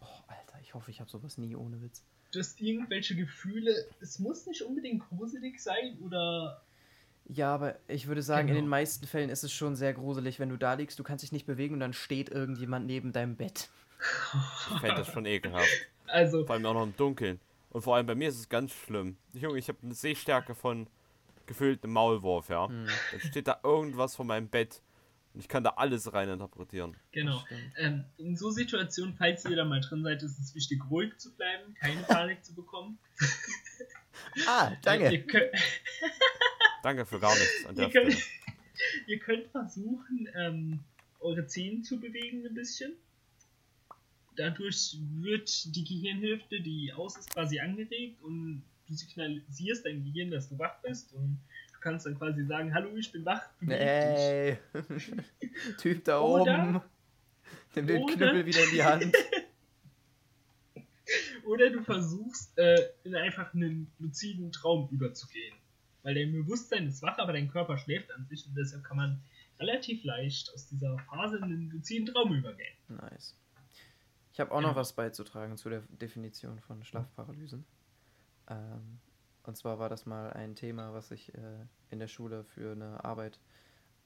[0.02, 2.04] Oh, Alter, ich hoffe, ich habe sowas nie ohne Witz.
[2.32, 3.86] Du hast irgendwelche Gefühle.
[4.02, 6.64] Es muss nicht unbedingt gruselig sein oder.
[7.26, 8.66] Ja, aber ich würde sagen, in Genau.
[8.66, 11.32] den meisten Fällen ist es schon sehr gruselig, wenn du da liegst, du kannst dich
[11.32, 13.70] nicht bewegen und dann steht irgendjemand neben deinem Bett.
[14.74, 15.68] Ich fände das schon ekelhaft.
[16.06, 17.40] Also, Vor allem auch noch im Dunkeln.
[17.72, 19.18] Und vor allem bei mir ist es ganz schlimm.
[19.34, 20.86] Junge, ich habe eine Sehstärke von
[21.48, 22.68] gefühlt einem Maulwurf, ja.
[22.68, 24.82] Hm, Dann steht da irgendwas vor meinem Bett
[25.34, 26.96] und ich kann da alles rein interpretieren.
[27.14, 27.42] genau.
[27.78, 31.34] Ähm, in so Situationen, falls ihr da mal drin seid, ist es wichtig, ruhig zu
[31.36, 33.00] bleiben, keine Panik zu bekommen.
[34.46, 35.24] Ah, danke.
[36.84, 38.18] Danke für gar nichts an der ihr, könnt,
[39.08, 40.80] ihr könnt versuchen, ähm,
[41.22, 42.94] eure Zähne zu bewegen ein bisschen.
[44.36, 50.50] dadurch wird die Gehirnhälfte, die aus ist, quasi angeregt und du signalisierst dein Gehirn, dass
[50.50, 51.40] du wach bist und
[51.74, 53.42] du kannst dann quasi sagen, hallo, ich bin wach.
[53.62, 53.80] beweg dich.
[53.80, 54.58] Ey.
[55.78, 56.82] typ da Oder- oben.
[57.76, 59.16] Nimm den oder- Knüppel wieder in die Hand.
[61.46, 65.54] Oder du versuchst, äh, in einfach einen luziden Traum überzugehen.
[66.04, 69.22] Weil dein Bewusstsein ist wach, aber dein Körper schläft an sich und deshalb kann man
[69.60, 72.76] relativ leicht aus dieser Phase in einen luziden Traum übergehen.
[72.90, 73.36] Nice.
[74.34, 74.76] Ich habe auch noch Ja.
[74.76, 77.66] was beizutragen zu der Definition von Schlafparalysen.
[78.50, 79.00] Ähm,
[79.44, 83.04] und zwar war das mal ein Thema, was ich äh, in der Schule für eine
[83.06, 83.40] Arbeit,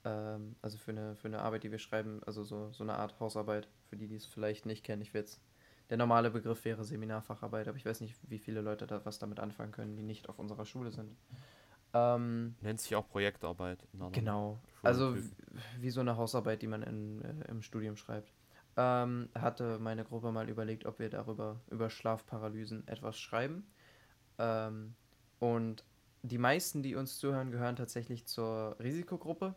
[0.04, 3.20] ähm, also für eine, für eine Arbeit, die wir schreiben, also so, so eine Art
[3.20, 5.02] Hausarbeit, für die, die es vielleicht nicht kennen.
[5.02, 5.41] Ich jetzt,
[5.89, 9.39] der normale Begriff wäre Seminarfacharbeit, aber ich weiß nicht, wie viele Leute da was damit
[9.39, 11.16] anfangen können, die nicht auf unserer Schule sind.
[11.93, 13.88] Ähm, Nennt sich auch Projektarbeit.
[14.11, 14.59] Genau.
[14.83, 15.15] Also
[15.79, 18.31] wie so eine Hausarbeit, die man in, äh, im Studium schreibt.
[18.75, 23.65] Ähm, hatte meine Gruppe mal überlegt, ob wir darüber, über Schlafparalysen etwas schreiben.
[24.38, 24.93] Ähm,
[25.39, 25.83] und
[26.21, 29.55] die meisten, die uns zuhören, gehören tatsächlich zur Risikogruppe.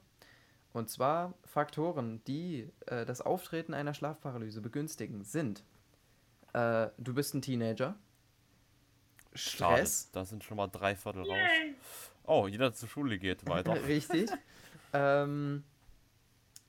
[0.72, 5.64] Und zwar Faktoren, die äh, das Auftreten einer Schlafparalyse begünstigen, sind
[6.52, 7.96] äh, du bist ein Teenager,
[9.34, 12.10] Schade, Stress, da sind schon mal drei Viertel raus.
[12.30, 13.74] Oh, jeder zur Schule geht weiter.
[13.88, 14.30] Richtig.
[14.92, 15.64] ähm,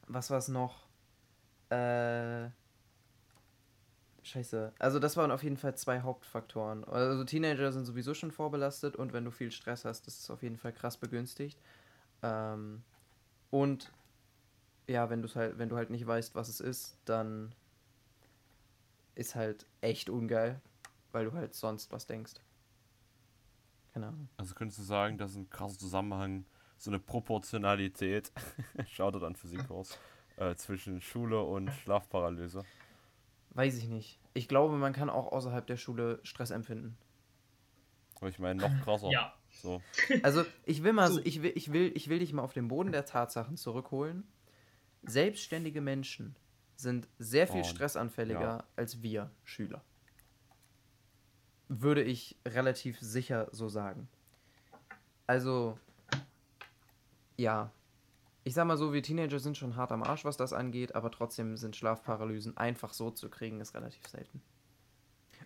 [0.08, 0.88] was war es noch?
[1.70, 2.50] Äh,
[4.24, 4.74] scheiße.
[4.80, 6.84] Also das waren auf jeden Fall zwei Hauptfaktoren.
[6.86, 10.42] Also Teenager sind sowieso schon vorbelastet und wenn du viel Stress hast, ist es auf
[10.42, 11.60] jeden Fall krass begünstigt.
[12.24, 12.82] Ähm,
[13.52, 13.92] und
[14.88, 17.54] ja, wenn du halt, wenn du halt nicht weißt, was es ist, dann
[19.14, 20.60] ist halt echt ungeil,
[21.12, 22.34] weil du halt sonst was denkst.
[23.94, 24.30] Keine Ahnung.
[24.38, 26.46] Also könntest du sagen, das ist ein krasser Zusammenhang,
[26.78, 28.32] so eine Proportionalität,
[28.88, 29.98] schaut an Physikkurs,
[30.38, 32.64] äh, zwischen Schule und Schlafparalyse.
[33.52, 34.20] Weiß ich nicht.
[34.34, 36.98] Ich glaube, man kann auch außerhalb der Schule Stress empfinden.
[38.16, 39.10] Aber ich meine, noch krasser.
[39.10, 39.34] Ja.
[39.50, 39.82] So.
[40.24, 41.20] Also, ich will mal, So.
[41.24, 44.24] ich will, ich will, ich will dich mal auf den Boden der Tatsachen zurückholen.
[45.04, 46.36] Selbstständige Menschen
[46.76, 48.64] sind sehr viel Oh, stressanfälliger ja.
[48.76, 49.84] als wir Schüler.
[51.74, 54.10] Würde ich relativ sicher so sagen.
[55.26, 55.78] Also,
[57.38, 57.72] ja.
[58.44, 61.12] Ich sag mal so, wir Teenager sind schon hart am Arsch, was das angeht, aber
[61.12, 64.42] trotzdem sind Schlafparalysen einfach so zu kriegen, ist relativ selten.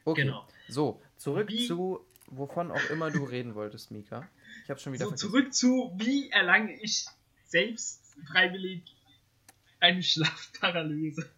[0.06, 0.48] Okay, Genau.
[0.70, 4.28] so, zurück Wie- zu, wovon auch immer du reden wolltest, Mika.
[4.64, 5.30] Ich habe schon wieder So, vergessen.
[5.30, 7.06] zurück zu, wie erlange ich
[7.46, 8.02] selbst
[8.32, 8.82] freiwillig
[9.80, 11.30] eine Schlafparalyse?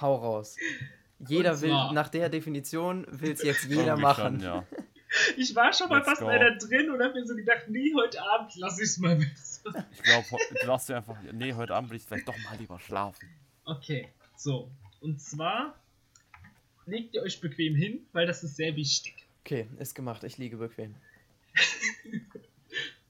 [0.00, 0.56] Hau raus.
[1.18, 4.40] Jeder will, nach der Definition will es jetzt jeder machen.
[4.40, 4.66] Schon, ja.
[5.36, 6.26] Ich war schon mal Let's fast go.
[6.26, 9.86] einer drin und hab mir so gedacht, nee, heute Abend lass ich's mal besser.
[9.92, 12.78] Ich glaube, du darfst dir einfach, nee, heute Abend will ich vielleicht doch mal lieber
[12.80, 13.28] schlafen.
[13.64, 14.70] Okay, so.
[15.00, 15.74] Und zwar
[16.86, 19.14] legt ihr euch bequem hin, weil das ist sehr wichtig.
[19.44, 20.22] Okay, ist gemacht.
[20.24, 20.96] Ich liege bequem.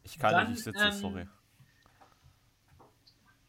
[0.04, 1.26] Ich kann Dann, nicht, ich sitze, ähm, sorry.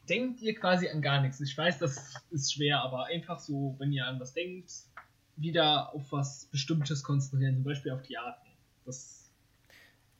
[0.09, 1.39] Denkt ihr quasi an gar nichts.
[1.41, 4.71] Ich weiß, das ist schwer, aber einfach so, wenn ihr an was denkt,
[5.35, 8.53] wieder auf was Bestimmtes konzentrieren, zum Beispiel auf die Atmung.
[8.85, 9.29] Das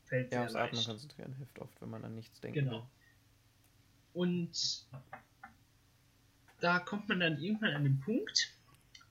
[0.06, 0.88] fällt Ja, sehr aufs Atmen leicht.
[0.88, 2.56] konzentrieren hilft oft, wenn man an nichts denkt.
[2.56, 2.88] Genau.
[4.14, 4.86] Und
[6.60, 8.52] da kommt man dann irgendwann an den Punkt,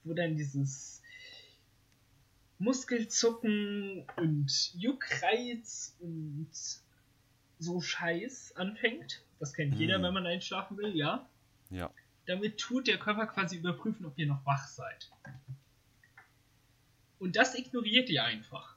[0.04, 1.02] wo dann dieses
[2.58, 6.48] Muskelzucken und Juckreiz und
[7.58, 9.22] so Scheiß anfängt.
[9.38, 10.02] Das kennt jeder, Mhm.
[10.04, 11.28] wenn man einschlafen will, ja.
[11.70, 11.90] Ja.
[12.26, 15.10] Damit tut der Körper quasi überprüfen, ob ihr noch wach seid.
[17.18, 18.76] Und das ignoriert ihr einfach.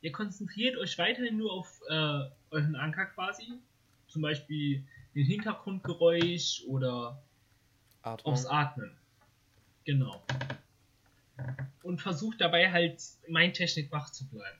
[0.00, 3.52] Ihr konzentriert euch weiterhin nur auf äh, euren Anker quasi.
[4.08, 4.82] Zum Beispiel
[5.14, 7.22] den Hintergrundgeräusch oder
[8.02, 8.32] Atmung.
[8.32, 8.96] aufs Atmen.
[9.84, 10.22] Genau.
[11.82, 14.58] Und versucht dabei halt mein Technik wach zu bleiben.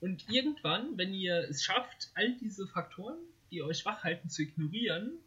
[0.00, 3.18] Und irgendwann, wenn ihr es schafft, all diese Faktoren,
[3.50, 5.18] die euch wach halten, zu ignorieren,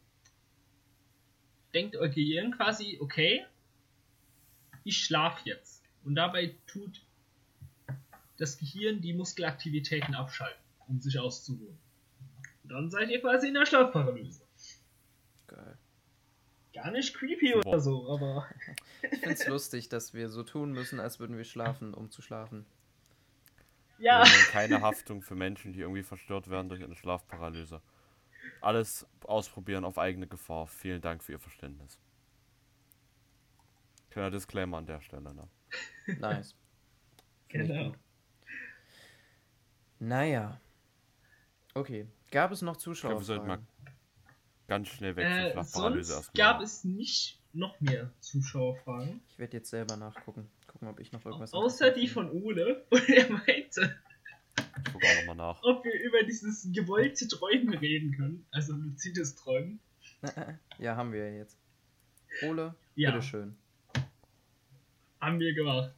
[1.74, 3.46] denkt euer Gehirn quasi, okay,
[4.84, 5.84] ich schlaf jetzt.
[6.04, 7.02] Und dabei tut
[8.38, 11.78] das Gehirn die Muskelaktivitäten abschalten, um sich auszuruhen.
[12.64, 14.44] Und dann seid ihr quasi in der Schlafparalyse.
[15.48, 15.78] Geil.
[16.74, 18.48] Gar nicht creepy oder so, aber
[19.12, 22.66] Ich find's lustig, dass wir so tun müssen, als würden wir schlafen, um zu schlafen.
[24.00, 24.24] Ja.
[24.52, 27.82] Keine Haftung für Menschen, die irgendwie verstört werden durch eine Schlafparalyse.
[28.62, 30.68] Alles ausprobieren auf eigene Gefahr.
[30.68, 31.98] Vielen Dank für Ihr Verständnis.
[34.10, 35.34] Kleiner Disclaimer an der Stelle.
[35.34, 35.48] Ne?
[36.20, 36.56] Nice.
[37.50, 37.94] Genau.
[40.00, 40.60] Naja.
[41.76, 42.08] Okay.
[42.32, 43.94] Gab es noch Ich glaube, wir sollten mal Zuschauer?
[44.68, 46.54] ganz schnell weg von Äh, Schlafparalyse sonst erstmal.
[46.54, 49.22] gab es nicht noch mehr Zuschauerfragen.
[49.30, 50.50] Ich werde jetzt selber nachgucken.
[50.84, 51.54] Gucken, ob ich noch irgendwas.
[51.54, 52.86] Außer die von Ole.
[52.90, 53.96] Und er meinte,
[54.58, 55.64] Ich gucke auch nochmal nach.
[55.64, 58.46] ob wir über dieses gewollte Träumen reden können.
[58.52, 59.80] Also luzides Träumen.
[60.80, 61.58] Ja, haben wir ja jetzt.
[62.44, 63.12] Ole, Ja.
[63.12, 63.56] bitteschön.
[65.22, 65.94] Haben wir gemacht.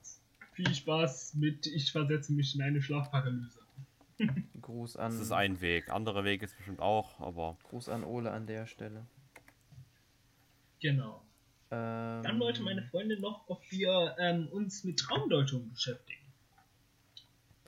[0.53, 3.59] Viel Spaß mit Ich versetze mich in eine Schlafparalyse.
[4.61, 5.89] Gruß an, Das ist ein Weg.
[5.89, 9.05] Andere Weg ist bestimmt auch, aber Gruß an Ole an der Stelle.
[10.81, 11.21] Genau.
[11.71, 16.21] Ähm, Dann wollte meine Freundin noch, ob wir ähm, uns mit Traumdeutung beschäftigen.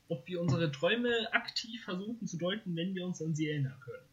[0.09, 4.05] Ob wir unsere Träume aktiv versuchen zu deuten, wenn wir uns an sie erinnern können.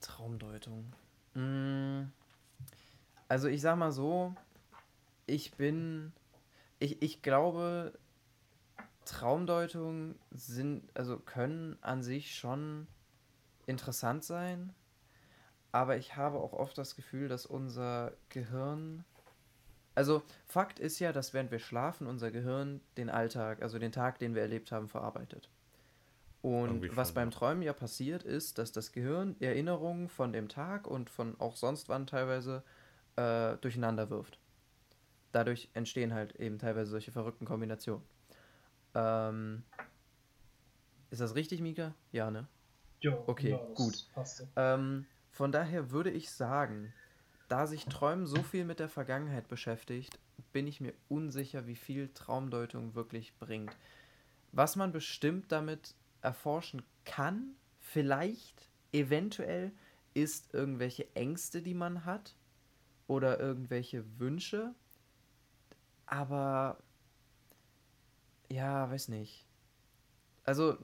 [0.00, 0.92] Traumdeutung.
[1.34, 2.10] Mm,
[3.28, 4.34] Also ich sag mal so,
[5.26, 6.12] ich bin,
[6.78, 7.98] ich, ich glaube,
[9.04, 12.86] Traumdeutungen sind, also können an sich schon
[13.66, 14.72] interessant sein,
[15.72, 19.04] aber ich habe auch oft das Gefühl, dass unser Gehirn,
[19.94, 24.18] also Fakt ist ja, dass während wir schlafen, unser Gehirn den Alltag, also den Tag,
[24.18, 25.48] den wir erlebt haben, verarbeitet.
[26.42, 27.36] Und Irgendwie was schon, beim ja.
[27.36, 31.88] Träumen ja passiert ist, dass das Gehirn Erinnerungen von dem Tag und von auch sonst
[31.88, 32.62] wann teilweise
[33.16, 34.38] äh, durcheinander wirft.
[35.32, 38.02] Dadurch entstehen halt eben teilweise solche verrückten Kombinationen.
[38.94, 39.62] Ähm,
[41.10, 41.94] ist das richtig, Mika?
[42.10, 42.48] Ja, ne?
[43.00, 44.06] Ja, Okay, das gut.
[44.56, 46.92] Ähm, von daher würde ich sagen,
[47.48, 50.18] da sich Träumen so viel mit der Vergangenheit beschäftigt,
[50.52, 53.76] bin ich mir unsicher, wie viel Traumdeutung wirklich bringt.
[54.52, 59.72] Was man bestimmt damit erforschen kann, vielleicht, eventuell,
[60.14, 62.36] ist irgendwelche Ängste, die man hat
[63.06, 64.74] oder irgendwelche Wünsche.
[66.06, 66.78] Aber
[68.50, 69.46] ja, weiß nicht.
[70.44, 70.78] Also,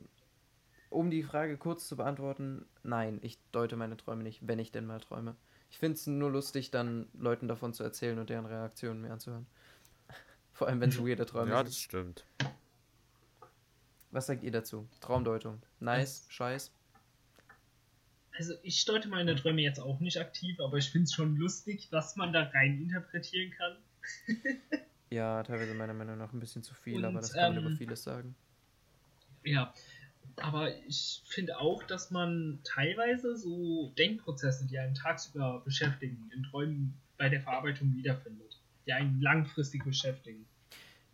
[0.96, 4.86] um die Frage kurz zu beantworten, nein, ich deute meine Träume nicht, wenn ich denn
[4.86, 5.36] mal träume.
[5.70, 9.46] Ich finde es nur lustig, dann Leuten davon zu erzählen und deren Reaktionen mir anzuhören.
[10.52, 11.68] Vor allem, wenn es weirde Träume ja, sind.
[11.68, 12.24] das stimmt.
[14.10, 14.88] Was sagt ihr dazu?
[15.00, 15.60] Traumdeutung.
[15.80, 16.72] Nice, scheiß.
[18.32, 21.88] Also ich deute meine Träume jetzt auch nicht aktiv, aber ich finde es schon lustig,
[21.90, 23.76] was man da rein interpretieren kann.
[25.08, 27.68] Ja, teilweise meiner Meinung nach ein bisschen zu viel, Und, aber das kann man ähm,
[27.68, 28.34] über vieles sagen.
[29.44, 29.72] Ja.
[30.42, 36.94] Aber ich finde auch, dass man teilweise so Denkprozesse, die einen tagsüber beschäftigen, in Träumen
[37.16, 38.58] bei der Verarbeitung wiederfindet.
[38.86, 40.46] Die einen langfristig beschäftigen.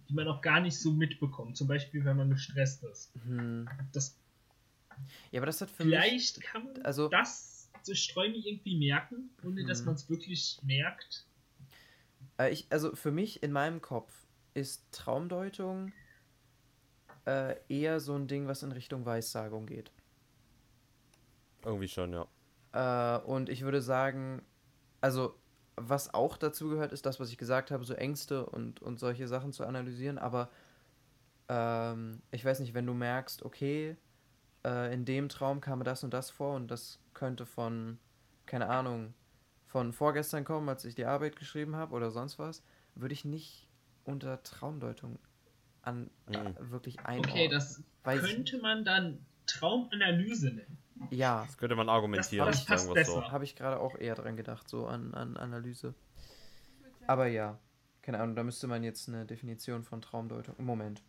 [0.09, 1.57] Die man auch gar nicht so mitbekommt.
[1.57, 3.13] Zum Beispiel, wenn man gestresst ist.
[3.25, 3.69] Hm.
[3.93, 4.17] Das,
[5.31, 5.95] Ja, aber das hat für mich.
[5.95, 9.87] vielleicht kann man also- das durch Träume irgendwie merken, ohne dass Mhm.
[9.87, 11.25] man es wirklich merkt.
[12.39, 14.13] Äh, ich, also für mich in meinem Kopf
[14.55, 15.93] ist Traumdeutung
[17.27, 19.91] äh, eher so ein Ding, was in Richtung Weissagung geht.
[21.65, 22.27] Irgendwie schon, ja.
[22.73, 24.43] Äh, und ich würde sagen,
[25.01, 25.35] also
[25.77, 29.29] was auch dazu gehört, ist das, was ich gesagt habe, so Ängste und, und solche
[29.29, 30.19] Sachen zu analysieren.
[30.19, 30.51] Aber
[31.49, 33.97] ähm, ich weiß nicht, wenn du merkst, okay,
[34.65, 37.99] äh, in dem Traum kam mir das und das vor und das könnte von,
[38.47, 39.15] keine Ahnung,
[39.67, 42.63] von vorgestern kommen, als ich die Arbeit geschrieben habe oder sonst was,
[42.95, 43.69] würde ich nicht
[44.05, 45.19] unter Traumdeutung
[45.83, 46.35] an Mhm.
[46.35, 47.31] äh, wirklich einordnen.
[47.35, 50.79] Okay, das könnte man dann Traumanalyse nennen.
[51.11, 53.15] Ja, Das könnte man argumentieren, Das- das passt wir so.
[53.21, 53.33] besser.
[53.33, 55.95] Habe ich gerade auch eher dran gedacht, so an, an Analyse.
[57.09, 57.59] Aber ja,
[58.03, 60.55] keine Ahnung, da müsste man jetzt eine Definition von Traumdeutung.
[60.65, 61.03] Moment.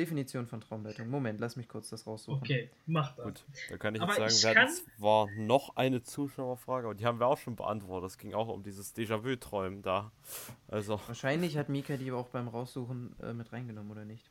[0.00, 1.08] Definition von Traumdeutung.
[1.08, 2.40] Moment, lass mich kurz das raussuchen.
[2.40, 3.24] Okay, mach das.
[3.24, 7.04] Gut, da kann ich Aber jetzt sagen, wir kann- zwar noch eine Zuschauerfrage, aber die
[7.04, 8.10] haben wir auch schon beantwortet.
[8.10, 10.10] Es ging auch um dieses Déjà-vu-Träumen da.
[10.68, 14.30] Also, Wahrscheinlich hat Mika die auch beim Raussuchen äh, mit reingenommen, oder nicht?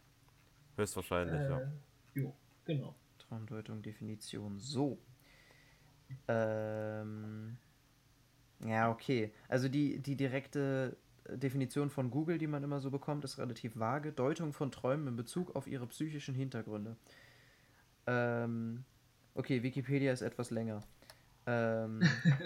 [0.76, 1.60] höchstwahrscheinlich, ja.
[1.60, 1.68] Äh,
[2.16, 2.34] jo,
[2.66, 2.96] genau.
[3.20, 4.60] Traumdeutung, Definition.
[4.60, 4.98] So.
[6.28, 7.58] Ähm.
[8.66, 9.32] Ja, okay.
[9.48, 10.98] Also die, die direkte
[11.38, 14.12] Definition von Google, die man immer so bekommt, ist relativ vage.
[14.12, 16.96] Deutung von Träumen in Bezug auf ihre psychischen Hintergründe.
[18.08, 18.84] Ähm,
[19.36, 20.82] okay, Wikipedia ist etwas länger.
[21.46, 22.02] Ähm,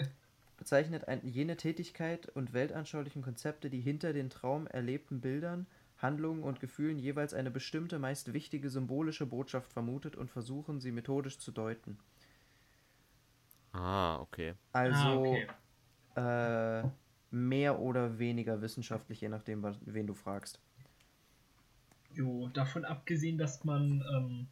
[0.56, 5.66] bezeichnet ein, jene Tätigkeit und weltanschaulichen Konzepte, die hinter den Traum erlebten Bildern,
[5.98, 11.38] Handlungen und Gefühlen jeweils eine bestimmte, meist wichtige symbolische Botschaft vermutet und versuchen, sie methodisch
[11.38, 11.98] zu deuten.
[13.72, 14.54] Ah, okay.
[14.72, 15.46] Also ah, okay.
[16.84, 16.88] äh,
[17.34, 20.60] mehr oder weniger wissenschaftlich, je nachdem, wen du fragst.
[22.12, 24.46] Jo, davon abgesehen, dass man ähm,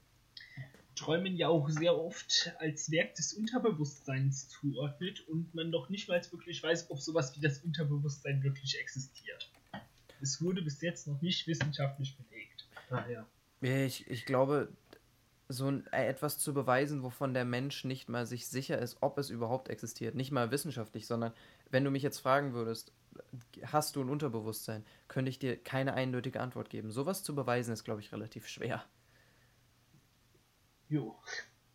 [0.96, 6.20] Träumen ja auch sehr oft als Werk des Unterbewusstseins zuordnet und man doch nicht mal
[6.30, 9.50] wirklich weiß, ob sowas wie das Unterbewusstsein wirklich existiert.
[10.20, 12.68] Es wurde bis jetzt noch nicht wissenschaftlich belegt.
[12.90, 13.26] Daher.
[13.60, 14.68] Ich, ich glaube,
[15.48, 19.18] so ein, äh, etwas zu beweisen, wovon der Mensch nicht mal sich sicher ist, ob
[19.18, 20.14] es überhaupt existiert.
[20.14, 21.32] Nicht mal wissenschaftlich, sondern
[21.72, 22.92] wenn du mich jetzt fragen würdest,
[23.64, 26.90] hast du ein Unterbewusstsein, könnte ich dir keine eindeutige Antwort geben.
[26.90, 28.84] Sowas zu beweisen ist, glaube ich, relativ schwer.
[30.88, 31.18] Jo,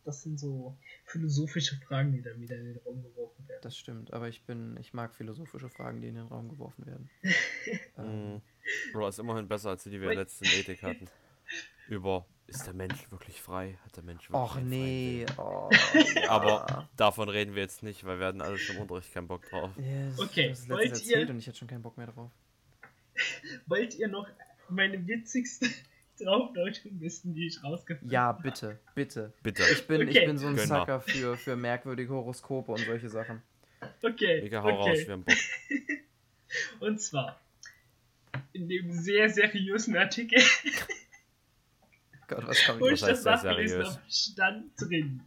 [0.04, 3.60] das sind so philosophische Fragen, die dann wieder in den Raum geworfen werden.
[3.62, 7.10] Das stimmt, aber ich bin, ich mag philosophische Fragen, die in den Raum geworfen werden.
[7.98, 8.40] ähm.
[8.92, 11.08] Bro, ist immerhin besser als die, die wir letzten Ethik hatten.
[11.88, 13.78] Über, ist der Mensch wirklich frei?
[13.84, 15.70] Hat der Mensch wirklich Och nee, oh,
[16.28, 19.48] Aber davon reden wir jetzt nicht, weil wir hatten alle schon im Unterricht keinen Bock
[19.48, 19.70] drauf.
[19.76, 21.96] Ja, das- Okay, das ist wollt letztens ihr- erzählt und ich hätte schon keinen Bock
[21.96, 22.30] mehr drauf.
[23.66, 24.26] Wollt ihr noch
[24.68, 25.66] meine witzigste
[26.22, 28.42] Traumdeutung wissen, die ich rausgefunden Ja, habe?
[28.42, 29.32] bitte, bitte.
[29.42, 29.62] Bitte.
[29.72, 30.26] Ich bin, ich Okay.
[30.26, 30.80] bin so ein Gönn mal.
[30.80, 33.42] Sucker für, für merkwürdige Horoskope und solche Sachen.
[34.02, 35.06] Okay, Mega, hau raus, okay.
[35.06, 35.36] wir haben Bock.
[36.80, 37.40] Und zwar
[38.52, 40.40] in dem sehr seriösen Artikel,
[42.28, 45.22] Gott, was kann wo ich ich heißt das nachgelesen habe, stand drin,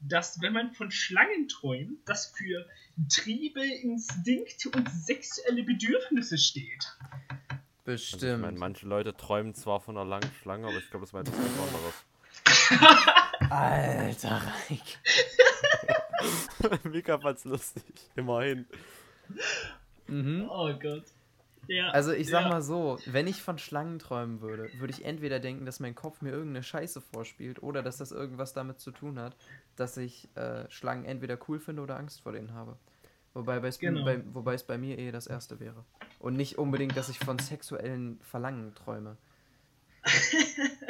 [0.00, 2.66] dass wenn man von Schlangen träumt, das für
[3.08, 6.96] Triebe, Instinkte und sexuelle Bedürfnisse steht.
[7.84, 8.42] Also ich Bestimmt.
[8.42, 11.36] meine, manche Leute träumen zwar von einer langen Schlange, aber ich glaube, das meint was
[11.36, 13.50] ganz anderes.
[13.50, 14.98] Alter, Reik.
[16.84, 17.84] Mika fand's lustig.
[18.14, 18.66] Immerhin.
[20.06, 20.48] Mhm.
[20.48, 21.04] Oh Gott.
[21.68, 22.48] Ja, Also ich sag ja.
[22.48, 26.20] mal so, wenn ich von Schlangen träumen würde, würde ich entweder denken, dass mein Kopf
[26.20, 29.36] mir irgendeine Scheiße vorspielt oder dass das irgendwas damit zu tun hat,
[29.76, 32.76] dass ich äh, Schlangen entweder cool finde oder Angst vor denen habe.
[33.34, 34.04] Wobei, bei, Genau.
[34.04, 35.84] bei, wobei es bei mir eh das erste wäre.
[36.18, 39.16] Und nicht unbedingt, dass ich von sexuellen Verlangen träume.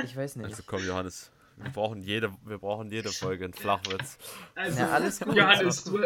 [0.04, 0.46] Ich weiß nicht.
[0.46, 1.30] Also komm, Johannes.
[1.56, 4.18] Wir brauchen jede, wir brauchen jede Folge einen Flachwitz.
[4.54, 5.98] Also, Ja, alles gut, Johannes, du,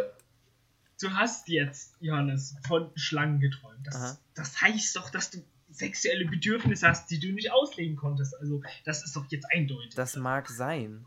[1.01, 3.87] du hast jetzt, Johannes, von Schlangen geträumt.
[3.87, 8.39] Das, das heißt doch, dass du sexuelle Bedürfnisse hast, die du nicht ausleben konntest.
[8.41, 9.95] Also, das ist doch jetzt eindeutig.
[9.95, 11.07] Das mag sein,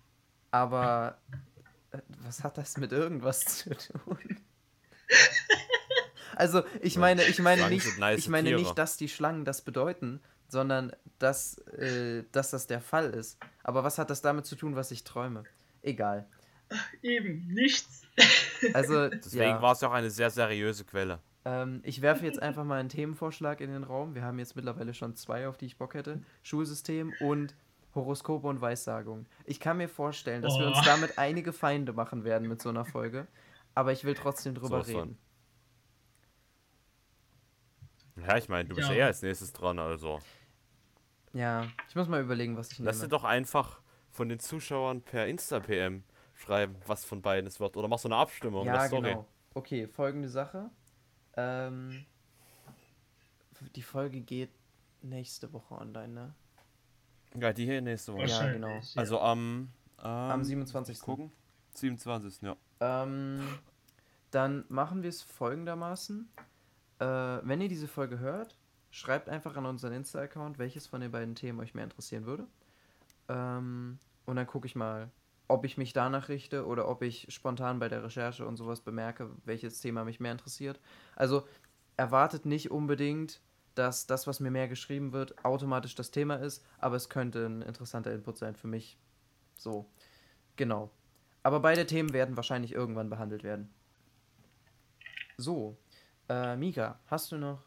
[0.51, 1.17] aber
[1.91, 4.17] äh, was hat das mit irgendwas zu tun?
[6.35, 8.61] Also, ich meine, ich meine Schlangen nicht, nice ich meine Tiere.
[8.61, 13.37] nicht, dass die Schlangen das bedeuten, sondern dass, äh, dass das der Fall ist.
[13.63, 15.43] Aber was hat das damit zu tun, was ich träume?
[15.81, 16.29] Egal.
[17.01, 18.03] Eben, nichts.
[18.73, 21.19] Also, Deswegen ja, war es ja auch eine sehr seriöse Quelle.
[21.45, 24.13] ähm, ich werfe jetzt einfach mal einen Themenvorschlag in den Raum.
[24.15, 26.21] Wir haben jetzt mittlerweile schon zwei, auf die ich Bock hätte.
[26.43, 27.55] Schulsystem und
[27.95, 29.25] Horoskope und Weissagung.
[29.45, 30.85] Ich kann mir vorstellen, dass wir uns Oh.
[30.85, 33.25] damit einige Feinde machen werden mit so einer Folge.
[33.73, 34.95] Aber ich will trotzdem drüber von.
[34.95, 35.17] reden.
[38.27, 38.95] Ja, ich meine, du bist Ja.
[38.95, 40.19] eh als nächstes dran, also.
[41.33, 42.89] Ja, ich muss mal überlegen, was ich nehme.
[42.89, 46.03] Lass dir doch einfach von den Zuschauern per Insta-PM
[46.39, 47.77] schreiben, was von beiden es wird.
[47.77, 48.65] Oder mach so eine Abstimmung.
[48.65, 49.09] ja, Story.
[49.09, 49.27] genau.
[49.53, 50.69] Okay, folgende Sache.
[51.35, 52.05] Ähm,
[53.75, 54.51] die Folge geht
[55.01, 56.33] nächste Woche online, ne?
[57.39, 58.25] Ja, die hier nächste Woche.
[58.25, 58.79] Ja, genau.
[58.95, 59.69] Also am.
[59.99, 60.99] ähm, Am 27..
[60.99, 61.31] Gucken.
[61.75, 62.41] 27.
[62.41, 62.55] Ja.
[62.79, 63.41] Ähm,
[64.31, 66.29] dann machen wir es folgendermaßen.
[66.99, 68.57] Äh, wenn ihr diese Folge hört,
[68.91, 72.47] schreibt einfach an unseren Insta-Account, welches von den beiden Themen euch mehr interessieren würde.
[73.27, 75.09] Ähm, und dann gucke ich mal,
[75.49, 79.31] ob ich mich danach richte oder ob ich spontan bei der Recherche und sowas bemerke,
[79.43, 80.79] welches Thema mich mehr interessiert.
[81.15, 81.45] Also
[81.97, 83.41] erwartet nicht unbedingt,
[83.75, 87.61] dass das, was mir mehr geschrieben wird, automatisch das Thema ist, aber es könnte ein
[87.63, 88.97] interessanter Input sein für mich.
[89.55, 89.89] So,
[90.55, 90.91] genau.
[91.41, 93.73] Aber beide Themen werden wahrscheinlich irgendwann behandelt werden.
[95.37, 95.77] So,
[96.29, 97.63] äh, Mika, hast du noch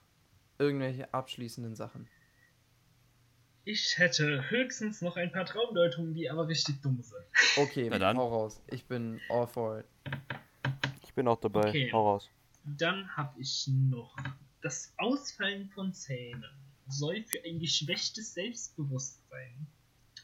[0.58, 2.06] irgendwelche abschließenden Sachen?
[3.64, 7.24] Ich hätte höchstens noch ein paar Traumdeutungen, die aber richtig dumm sind.
[7.56, 8.16] Okay, Na dann.
[8.16, 8.60] hau raus.
[8.68, 9.86] Ich bin all for it.
[11.04, 11.68] Ich bin auch dabei.
[11.68, 11.90] Okay.
[11.92, 12.28] Hau raus.
[12.64, 14.16] Dann habe ich noch
[14.62, 16.44] das Ausfallen von Zähnen
[16.88, 19.66] soll für ein geschwächtes Selbstbewusstsein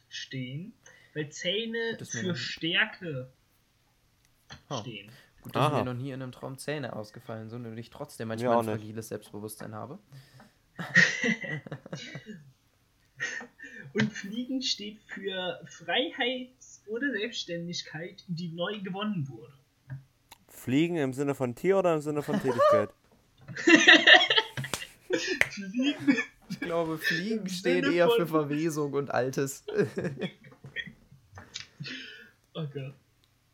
[0.09, 0.73] stehen,
[1.15, 3.33] weil Zähne für Stärke
[4.71, 4.81] Ha.
[4.81, 5.11] stehen.
[5.43, 5.79] Gut, dass Aha.
[5.79, 8.65] mir noch nie in einem Traum Zähne ausgefallen sind und ich trotzdem manchmal auch ein
[8.65, 9.99] fragiles Selbstbewusstsein habe.
[13.95, 16.51] Und Fliegen steht für Freiheit
[16.87, 19.53] oder Selbstständigkeit, die neu gewonnen wurde.
[20.47, 22.91] Fliegen im Sinne von Tier oder im Sinne von Tätigkeit?
[25.51, 26.17] Fliegen
[26.51, 29.65] Ich glaube, Fliegen Sinne eher für Verwesung und Altes.
[32.53, 32.95] Gott.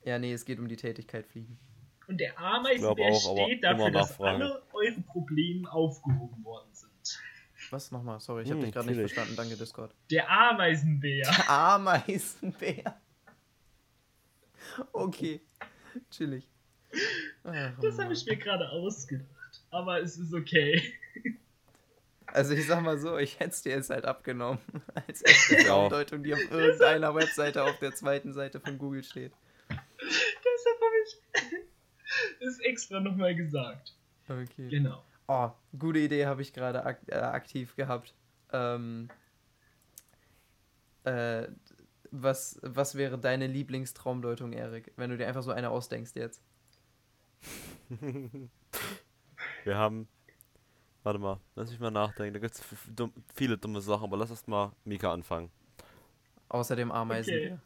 [0.04, 1.58] ja, nee, es geht um die Tätigkeit Fliegen.
[2.06, 6.93] Und der Ameisenbär steht dafür, dass alle eure Probleme aufgehoben worden sind.
[7.74, 8.20] Was nochmal?
[8.20, 9.34] Sorry, ich habe Hm, dich gerade nicht verstanden.
[9.34, 9.92] Danke, Discord.
[10.08, 11.26] Der Ameisenbär.
[11.50, 13.00] Ameisenbär.
[14.92, 15.40] Okay,
[16.08, 16.48] chillig.
[17.42, 19.26] Ach, Das habe ich mir gerade ausgedacht.
[19.70, 20.80] Aber es ist okay.
[22.26, 24.60] Also ich sag mal so, ich hätte es dir jetzt halt abgenommen.
[25.08, 25.64] Als echte Ja.
[25.64, 29.32] Traumdeutung, die auf irgendeiner Webseite auf der zweiten Seite von Google steht.
[29.68, 33.94] Deshalb habe ich es extra nochmal gesagt.
[34.28, 34.68] Okay.
[34.68, 35.02] Genau.
[35.26, 38.14] Oh, gute Idee habe ich gerade ak äh, aktiv gehabt.
[38.52, 39.08] Ähm,
[41.04, 41.48] äh,
[42.10, 46.42] was, was wäre deine Lieblingstraumdeutung, Erik, wenn du dir einfach so eine ausdenkst jetzt?
[49.64, 50.08] Wir haben.
[51.02, 52.34] Warte mal, lass mich mal nachdenken.
[52.34, 52.62] Da gibt es
[53.34, 55.50] viele dumme Sachen, aber lass erst mal Mika anfangen.
[56.48, 57.34] Außerdem Ameisen.
[57.34, 57.58] Okay.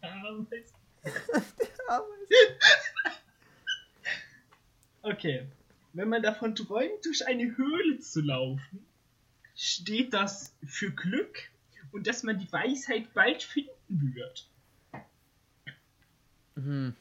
[0.00, 0.78] Ameisen.
[5.10, 5.46] Okay.
[5.94, 8.86] Wenn man davon träumt, durch eine Höhle zu laufen,
[9.54, 11.50] steht das für Glück
[11.92, 14.48] und dass man die Weisheit bald finden wird.
[16.56, 16.94] Hm,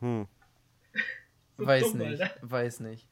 [0.00, 0.26] Hm.
[1.58, 2.34] So weiß dumm, nicht, Alter.
[2.40, 3.06] weiß nicht.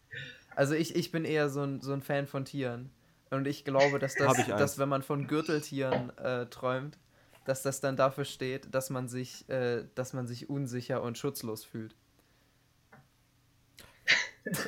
[0.56, 2.90] Also ich, ich bin eher so ein, so ein Fan von Tieren.
[3.30, 6.98] Und ich glaube, dass das, dass wenn man von Gürteltieren äh, träumt,
[7.44, 11.64] dass das dann dafür steht, dass man sich, äh, dass man sich unsicher und schutzlos
[11.64, 11.94] fühlt.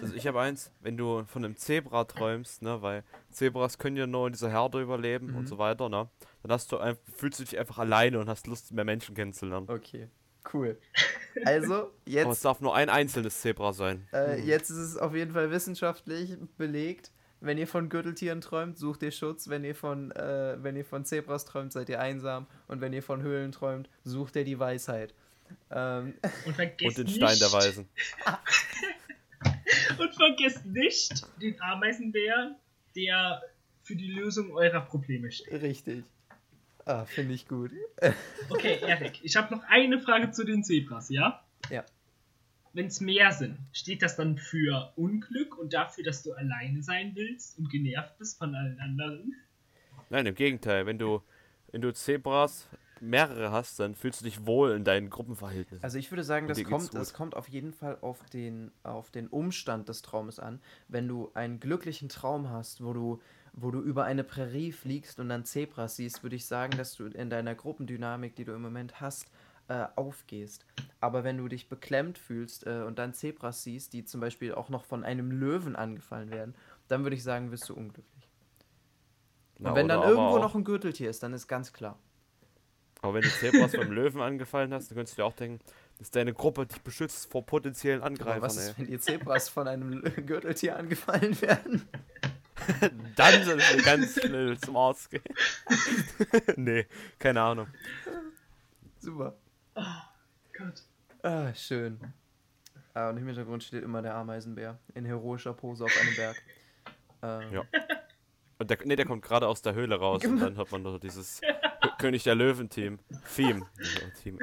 [0.01, 4.07] Also ich habe eins, wenn du von einem Zebra träumst, ne, weil Zebras können ja
[4.07, 5.37] nur in dieser Herde überleben Mhm.
[5.37, 6.09] und so weiter, ne,
[6.43, 9.69] dann hast du ein, fühlst du dich einfach alleine und hast Lust, mehr Menschen kennenzulernen.
[9.69, 10.09] Okay,
[10.53, 10.79] cool.
[11.47, 14.07] Also, Aber es jetzt, darf nur ein einzelnes Zebra sein.
[14.13, 17.11] äh, jetzt ist es auf jeden Fall wissenschaftlich belegt.
[17.41, 19.49] Wenn ihr von Gürteltieren träumt, sucht ihr Schutz.
[19.49, 22.47] Wenn ihr von, äh, wenn ihr von Zebras träumt, seid ihr einsam.
[22.69, 25.15] Und wenn ihr von Höhlen träumt, sucht ihr die Weisheit.
[25.71, 26.15] Ähm,
[26.45, 27.89] Und Und den nicht, Stein der Weisen.
[29.99, 32.57] Und vergesst nicht den Ameisenbär,
[32.95, 33.43] der
[33.83, 35.63] für die Lösung eurer Probleme steht.
[35.63, 36.05] richtig.
[36.85, 37.71] Ah, finde ich gut.
[38.49, 41.45] Okay, Erik, ich habe noch eine Frage zu den Zebras, ja?
[41.71, 41.85] Ja.
[42.73, 47.13] Wenn es mehr sind, steht das dann für Unglück und dafür, dass du alleine sein
[47.15, 49.35] willst und genervt bist von allen anderen?
[50.11, 51.23] Nein, im Gegenteil, wenn du,
[51.71, 52.69] wenn du Zebras
[53.03, 55.83] mehrere hast, dann fühlst du dich wohl in deinen Gruppenverhältnissen.
[55.83, 59.27] Also ich würde sagen, das kommt, das kommt auf jeden Fall auf den, auf den
[59.27, 60.61] Umstand des Traumes an.
[60.89, 63.21] Wenn du einen glücklichen Traum hast, wo du,
[63.53, 67.07] wo du über eine Prärie fliegst und dann Zebras siehst, würde ich sagen, dass du
[67.07, 69.31] in deiner Gruppendynamik, die du im Moment hast,
[69.69, 70.65] äh, aufgehst.
[71.01, 74.69] Aber wenn du dich beklemmt fühlst äh, und dann Zebras siehst, die zum Beispiel auch
[74.69, 76.55] noch von einem Löwen angefallen werden,
[76.89, 78.29] dann würde ich sagen, wirst du unglücklich.
[79.59, 81.99] Na, und wenn dann irgendwo noch ein Gürteltier ist, dann ist ganz klar.
[83.03, 85.61] Aber wenn du Zebras vom Löwen angefallen hast, dann könntest du dir auch denken,
[85.99, 88.71] dass deine Gruppe dich beschützt vor potenziellen Aber Angreifern, was ey.
[88.71, 91.89] ist, wenn die Zebras von einem Gürteltier angefallen werden?
[93.17, 95.23] Dann solltest du ganz schnell zum Arzt gehen.
[96.57, 96.87] nee,
[97.19, 97.67] keine Ahnung.
[99.01, 99.35] Super.
[99.75, 99.83] Oh
[100.57, 100.83] Gott.
[101.23, 101.99] Ah, schön.
[102.95, 106.37] Ah, und im Hintergrund steht immer der Ameisenbär in heroischer Pose auf einem Berg.
[107.23, 107.65] Ähm, Ja.
[108.59, 111.01] Und der, nee, der kommt gerade aus der Höhle raus und dann hört man nur
[111.01, 111.41] dieses
[111.99, 112.99] König der Löwen-Team.
[113.37, 113.67] Theme.
[113.79, 114.39] Ja, Team.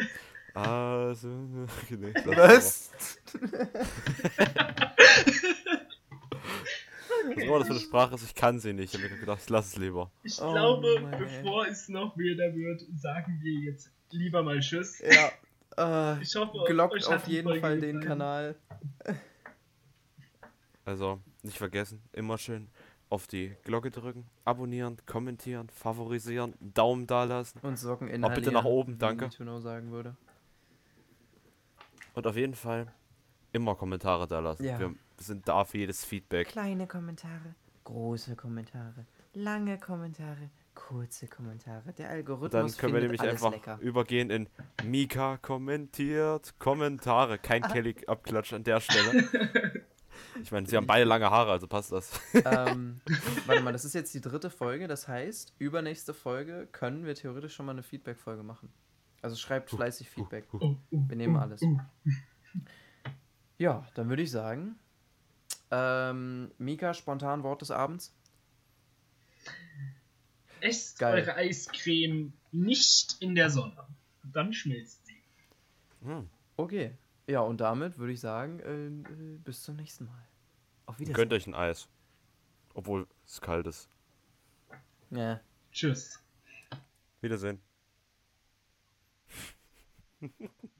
[0.53, 2.89] Also, nee, Was?
[7.35, 8.93] das für eine Sprache ist, ich kann sie nicht.
[8.93, 10.11] Ich habe gedacht, ich lass es lieber.
[10.23, 11.17] Ich Oh glaube, ey.
[11.19, 14.99] bevor es noch wilder wird, sagen wir jetzt lieber mal Tschüss.
[14.99, 16.15] Ja.
[16.17, 18.07] Äh, Ich hoffe, glockt auf jeden Folge Fall den gefallen.
[18.19, 18.55] Kanal.
[20.85, 22.67] Also, nicht vergessen, immer schön
[23.09, 28.41] auf die Glocke drücken, abonnieren, kommentieren, favorisieren, Daumen da lassen Und Socken Auch inhalieren.
[28.43, 29.29] bitte nach oben, danke.
[29.61, 30.15] Sagen würde.
[32.13, 32.87] und auf jeden Fall
[33.51, 34.63] immer Kommentare da lassen.
[34.63, 34.79] Ja.
[34.79, 36.49] Wir sind da für jedes Feedback.
[36.49, 41.91] Kleine Kommentare, große Kommentare, lange Kommentare, kurze Kommentare.
[41.93, 43.79] Der Algorithmus Dann können wir nämlich einfach lecker.
[43.81, 44.47] übergehen in
[44.85, 47.39] Mika kommentiert Kommentare.
[47.39, 49.83] Kein Kelly-Abklatsch an der Stelle.
[50.41, 52.19] Ich meine, sie haben beide lange Haare, also passt das.
[52.33, 53.01] ähm,
[53.45, 54.87] warte mal, das ist jetzt die dritte Folge.
[54.87, 58.71] Das heißt, übernächste Folge können wir theoretisch schon mal eine Feedback-Folge machen.
[59.21, 60.45] Also schreibt fleißig Feedback.
[60.53, 61.61] Oh, oh, Wir nehmen alles.
[63.57, 64.75] Ja, dann würde ich sagen,
[65.71, 68.15] ähm, Mika, spontan Wort des Abends.
[70.61, 71.21] Esst Geil.
[71.21, 73.85] eure Eiscreme nicht in der Sonne.
[74.23, 75.21] Dann schmilzt sie.
[76.55, 76.91] Okay.
[77.29, 80.27] Ja, und damit würde ich sagen, äh, äh, bis zum nächsten Mal.
[80.87, 81.13] Auf Wiedersehen.
[81.13, 81.87] Gönnt euch ein Eis.
[82.73, 83.87] Obwohl es kalt ist.
[85.11, 85.39] Ja.
[85.71, 86.19] Tschüss.
[87.21, 87.61] Wiedersehen.